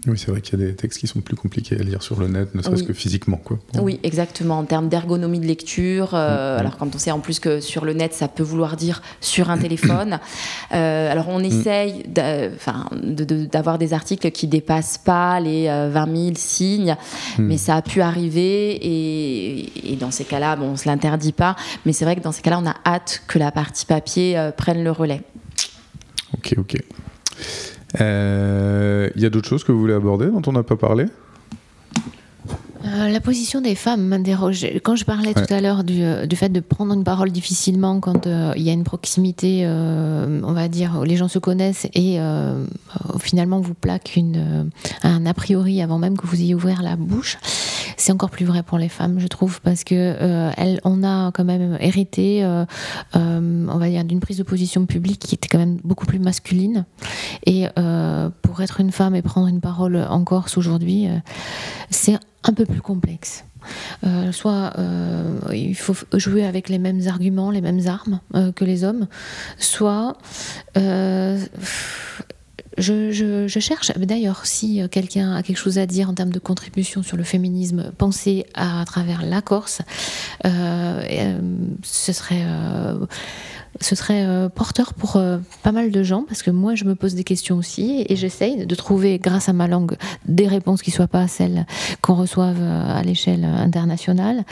[0.06, 2.20] Oui, c'est vrai qu'il y a des textes qui sont plus compliqués à lire sur
[2.20, 2.86] le net, ne serait-ce Oui.
[2.88, 3.38] que physiquement.
[3.38, 3.58] Quoi.
[3.80, 4.58] Oui, exactement.
[4.58, 6.60] En termes d'ergonomie de lecture, euh, Mhm.
[6.60, 9.50] alors quand on sait en plus que sur le net, ça peut vouloir dire sur
[9.50, 10.18] un téléphone.
[10.74, 16.06] Euh, alors on essaye de- de- d'avoir des articles qui dépassent pas les euh, 20
[16.24, 16.96] 000 signes,
[17.38, 17.46] Mhm.
[17.46, 21.54] mais ça a pu arriver et, et dans ces cas-là, bon, on se l'interdit pas.
[21.86, 24.50] Mais c'est vrai que dans ces cas-là, on a hâte que la partie papier euh,
[24.50, 25.22] prenne le relais.
[26.36, 26.76] Ok, ok.
[28.00, 31.06] Euh, Il y a d'autres choses que vous voulez aborder dont on n'a pas parlé?
[32.86, 34.66] Euh, la position des femmes m'interroge.
[34.82, 35.46] Quand je parlais Ouais.
[35.46, 38.62] tout à l'heure du, euh, du fait de prendre une parole difficilement quand euh, il
[38.62, 42.52] y a une proximité, euh, on va dire, où les gens se connaissent et euh,
[42.52, 44.64] euh, finalement vous plaque une, euh,
[45.02, 47.38] un a priori avant même que vous ayez ouvert la bouche,
[47.96, 51.30] c'est encore plus vrai pour les femmes, je trouve, parce que euh, elles, on a
[51.32, 52.64] quand même hérité, euh,
[53.16, 56.18] euh, on va dire, d'une prise de position publique qui était quand même beaucoup plus
[56.18, 56.84] masculine.
[57.46, 57.66] Et
[58.42, 61.08] pour être une femme et prendre une parole en Corse aujourd'hui,
[61.90, 63.44] c'est un peu plus complexe.
[64.32, 64.72] Soit
[65.52, 68.20] il faut jouer avec les mêmes arguments, les mêmes armes
[68.54, 69.06] que les hommes,
[69.58, 70.16] soit
[72.78, 77.02] je, cherche, d'ailleurs, si euh, quelqu'un a quelque chose à dire en termes de contribution
[77.02, 79.82] sur le féminisme, pensez à, travers la Corse,
[80.44, 81.38] euh, euh,
[81.82, 82.44] ce serait,
[83.80, 86.94] ce serait euh, porteur pour euh, pas mal de gens, parce que moi, je me
[86.94, 89.96] pose des questions aussi, et j'essaye de trouver, grâce à ma langue,
[90.26, 91.66] des réponses qui soient pas celles
[92.00, 94.44] qu'on reçoive euh, à l'échelle internationale.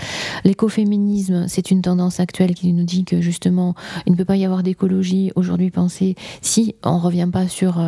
[0.44, 3.74] L'écoféminisme, c'est une tendance actuelle qui nous dit que justement,
[4.06, 7.80] il ne peut pas y avoir d'écologie aujourd'hui pensée si on revient pas sur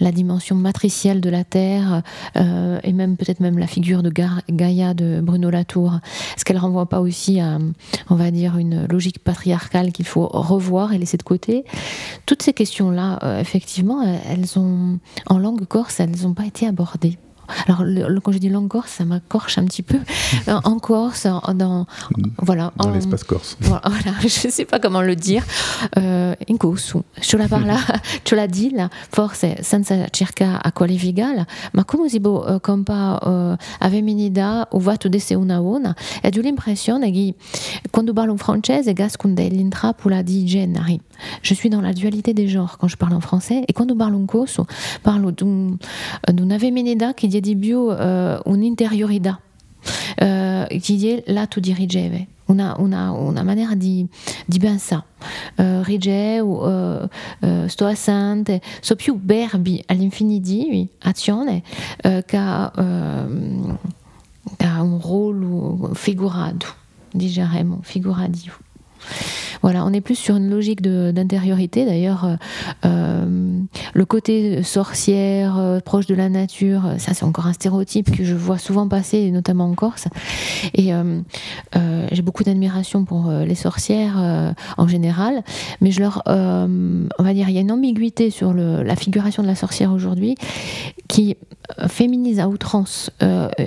[0.00, 2.02] la dimension matricielle de la Terre
[2.34, 6.00] et même peut-être même la figure de Ga- Gaïa de Bruno Latour.
[6.36, 7.58] Est-ce qu'elle renvoie pas aussi à,
[8.10, 11.64] on va dire, une logique patriarcale qu'il faut revoir et laisser de côté
[12.26, 17.18] Toutes ces questions-là, euh, effectivement, elles ont, en langue corse, elles n'ont pas été abordées.
[17.66, 19.98] Alors, le- le- quand je dis langue corse, ça m'accorche un petit peu.
[20.48, 21.86] Euh, en Corse, en- dans,
[22.38, 23.56] voilà, Dans en- l'espace corse.
[23.60, 25.44] voilà, voilà, je ne sais pas comment le dire.
[25.96, 27.76] Uh, in corso, ce la parla,
[28.24, 33.56] ce la dilla, forse senza cerca a qualificala, ma come si può uh, compa uh,
[33.84, 37.34] a femminilità o vato de se una una, e ho l'impressione che
[37.90, 41.00] quando parlo in francese gasconde l'intrappola di generi.
[41.42, 44.16] Je suis dans la dualité des genres quand je parle en français, et quando parlo
[44.18, 44.66] in corso,
[45.02, 45.76] parlo d'un-
[46.32, 47.28] d'una femminilità che
[47.90, 49.40] uh, un'interiorità.
[50.16, 54.06] eh, che è lato di riceve, una, una, una maniera di,
[54.46, 55.04] di pensare.
[55.56, 57.08] Eh, ricevo, eh,
[57.40, 59.82] eh, sto assente, so più verbi
[61.00, 61.62] azione,
[62.02, 63.78] eh, che ha un.
[69.62, 71.84] Voilà, on est plus sur une logique d'intériorité.
[71.84, 72.36] D'ailleurs, euh,
[72.84, 73.60] euh,
[73.94, 78.34] le côté sorcière, euh, proche de la nature, ça c'est encore un stéréotype que je
[78.34, 80.08] vois souvent passer, notamment en Corse.
[80.74, 80.90] Et
[82.12, 85.42] j'ai beaucoup d'admiration pour les sorcières en général,
[85.80, 89.48] mais je leur, on va dire, il y a une ambiguïté sur la figuration de
[89.48, 90.34] la sorcière aujourd'hui
[91.08, 91.36] qui
[91.88, 93.10] féminise à outrance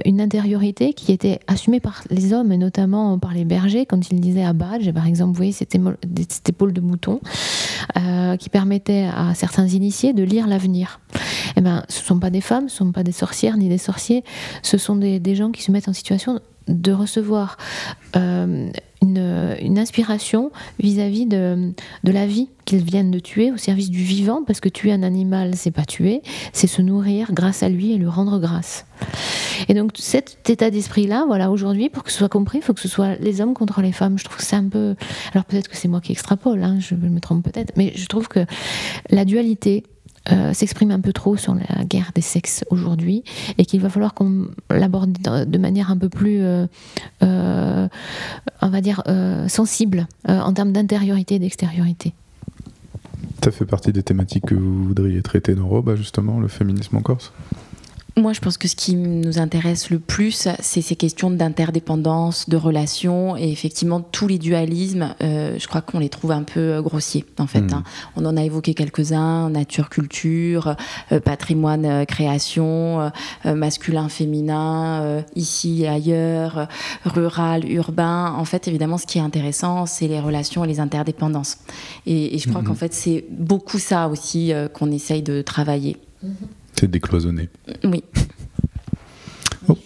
[0.06, 4.20] une intériorité qui était assumée par les hommes et notamment par les bergers quand ils
[4.20, 5.85] disaient à Badge, par exemple, vous voyez émo-
[6.30, 7.20] cette épaule de mouton
[7.98, 11.00] euh, qui permettait à certains initiés de lire l'avenir.
[11.58, 13.70] Eh ben, ce ne sont pas des femmes, ce ne sont pas des sorcières ni
[13.70, 14.24] des sorciers,
[14.62, 17.58] ce sont des, des gens qui se mettent en situation de recevoir
[18.16, 18.70] euh,
[19.02, 24.44] une, inspiration vis-à-vis de, de la vie qu'ils viennent de tuer au service du vivant,
[24.46, 26.22] parce que tuer un animal, c'est pas tuer,
[26.54, 28.86] c'est se nourrir grâce à lui et lui rendre grâce.
[29.68, 32.82] Et donc cet état d'esprit-là, voilà, aujourd'hui, pour que ce soit compris, il faut que
[32.82, 34.18] ce soit les hommes contre les femmes.
[34.18, 34.96] Je trouve que c'est un peu...
[35.34, 38.28] Alors peut-être que c'est moi qui extrapole, hein, je me trompe peut-être, mais je trouve
[38.28, 38.46] que
[39.10, 39.84] la dualité
[40.32, 43.24] euh, s'exprime un peu trop sur la guerre des sexes aujourd'hui
[43.58, 45.12] et qu'il va falloir qu'on l'aborde
[45.48, 46.66] de manière un peu plus, euh,
[47.24, 47.88] euh,
[48.62, 49.04] on va dire,
[49.48, 52.14] sensible en termes d'intériorité et d'extériorité.
[53.44, 57.02] Ça fait partie des thématiques que vous voudriez traiter dans Roba, justement, le féminisme en
[57.02, 57.32] Corse?
[58.18, 62.56] Moi, je pense que ce qui nous intéresse le plus, c'est ces questions d'interdépendance, de
[62.56, 66.82] relations, et effectivement, tous les dualismes, euh, je crois qu'on les trouve un peu euh,
[66.82, 67.60] grossiers, en fait.
[67.60, 67.74] Mhm.
[67.74, 67.84] hein.
[68.16, 70.78] On en a évoqué quelques-uns, nature-culture,
[71.12, 73.10] euh, patrimoine-création, euh,
[73.48, 76.66] euh, masculin-féminin, euh, ici et ailleurs, euh,
[77.04, 78.34] rural, urbain.
[78.38, 81.58] En fait, évidemment, ce qui est intéressant, c'est les relations et les interdépendances.
[82.06, 82.68] Et, et je crois Mhm.
[82.68, 85.98] qu'en fait, c'est beaucoup ça aussi euh, qu'on essaye de travailler.
[86.78, 87.50] C'est décloisonné.
[87.84, 88.04] Oui.
[89.68, 89.78] Oh.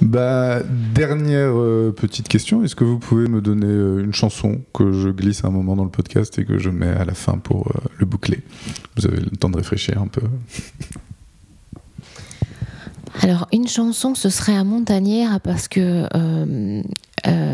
[0.00, 0.62] Bah,
[0.94, 2.64] dernière euh, petite question.
[2.64, 5.76] Est-ce que vous pouvez me donner euh, une chanson que je glisse à un moment
[5.76, 8.40] dans le podcast et que je mets à la fin pour euh, le boucler?
[8.96, 10.22] Vous avez le temps de réfléchir un peu.
[13.20, 16.08] Alors, une chanson, ce serait à Montagnère parce que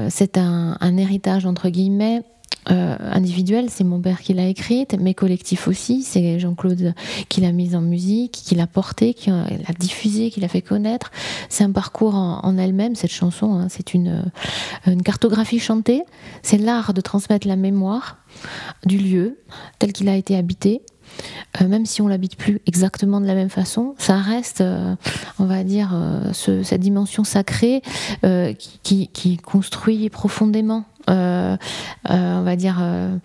[0.08, 2.22] c'est un, un héritage, entre guillemets,
[2.70, 3.66] euh, individuel.
[3.70, 6.02] C'est mon père qui l'a écrite, mais collectif aussi.
[6.02, 6.94] C'est Jean-Claude
[7.28, 9.46] qui l'a mise en musique, qui l'a portée, qui l'a
[9.78, 11.10] diffusée, qui l'a fait connaître.
[11.48, 13.54] C'est un parcours en, elle-même, cette chanson.
[13.54, 13.66] hein.
[13.68, 14.08] C'est une,
[14.86, 16.02] euh, une cartographie chantée.
[16.42, 18.18] C'est l'art de transmettre la mémoire
[18.84, 19.38] du lieu
[19.78, 20.82] tel qu'il a été habité.
[21.62, 24.94] Euh, même si on l'habite plus exactement de la même façon, ça reste, euh,
[25.38, 27.82] on va dire, euh, ce- cette dimension sacrée
[28.24, 28.52] euh,
[28.82, 33.16] qui, construit profondément, euh, euh, on va dire, euh,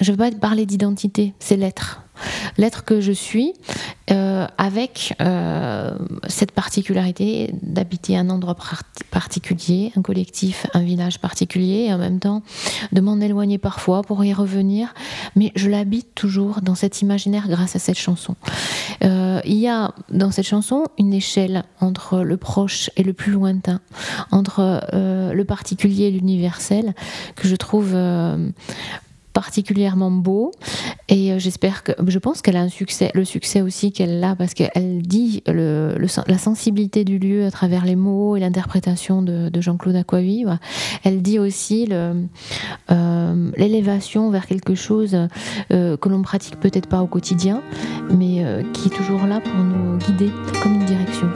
[0.00, 2.03] je ne veux pas parler d'identité, c'est l'être.
[2.58, 3.52] L'être que je suis,
[4.10, 5.96] euh, avec euh,
[6.28, 12.18] cette particularité d'habiter un endroit par- particulier, un collectif, un village particulier, et en même
[12.18, 12.42] temps
[12.92, 14.92] de m'en éloigner parfois pour y revenir,
[15.36, 18.36] mais je l'habite toujours dans cet imaginaire grâce à cette chanson.
[19.02, 23.32] Euh, il y a dans cette chanson une échelle entre le proche et le plus
[23.32, 23.80] lointain,
[24.30, 26.94] entre le particulier et l'universel,
[27.36, 27.94] que je trouve
[29.34, 30.52] particulièrement beau.
[31.08, 34.34] Et euh, j'espère que je pense qu'elle a un succès le succès aussi qu'elle a
[34.34, 39.20] parce qu'elle dit le, le la sensibilité du lieu à travers les mots et l'interprétation
[39.20, 40.60] de, de Jean-Claude Aquaviva
[41.02, 45.16] elle dit aussi euh, l'élévation vers quelque chose
[45.72, 47.62] euh, que l'on pratique peut-être pas au quotidien
[48.10, 50.30] mais qui est toujours là pour nous guider
[50.62, 51.28] comme une direction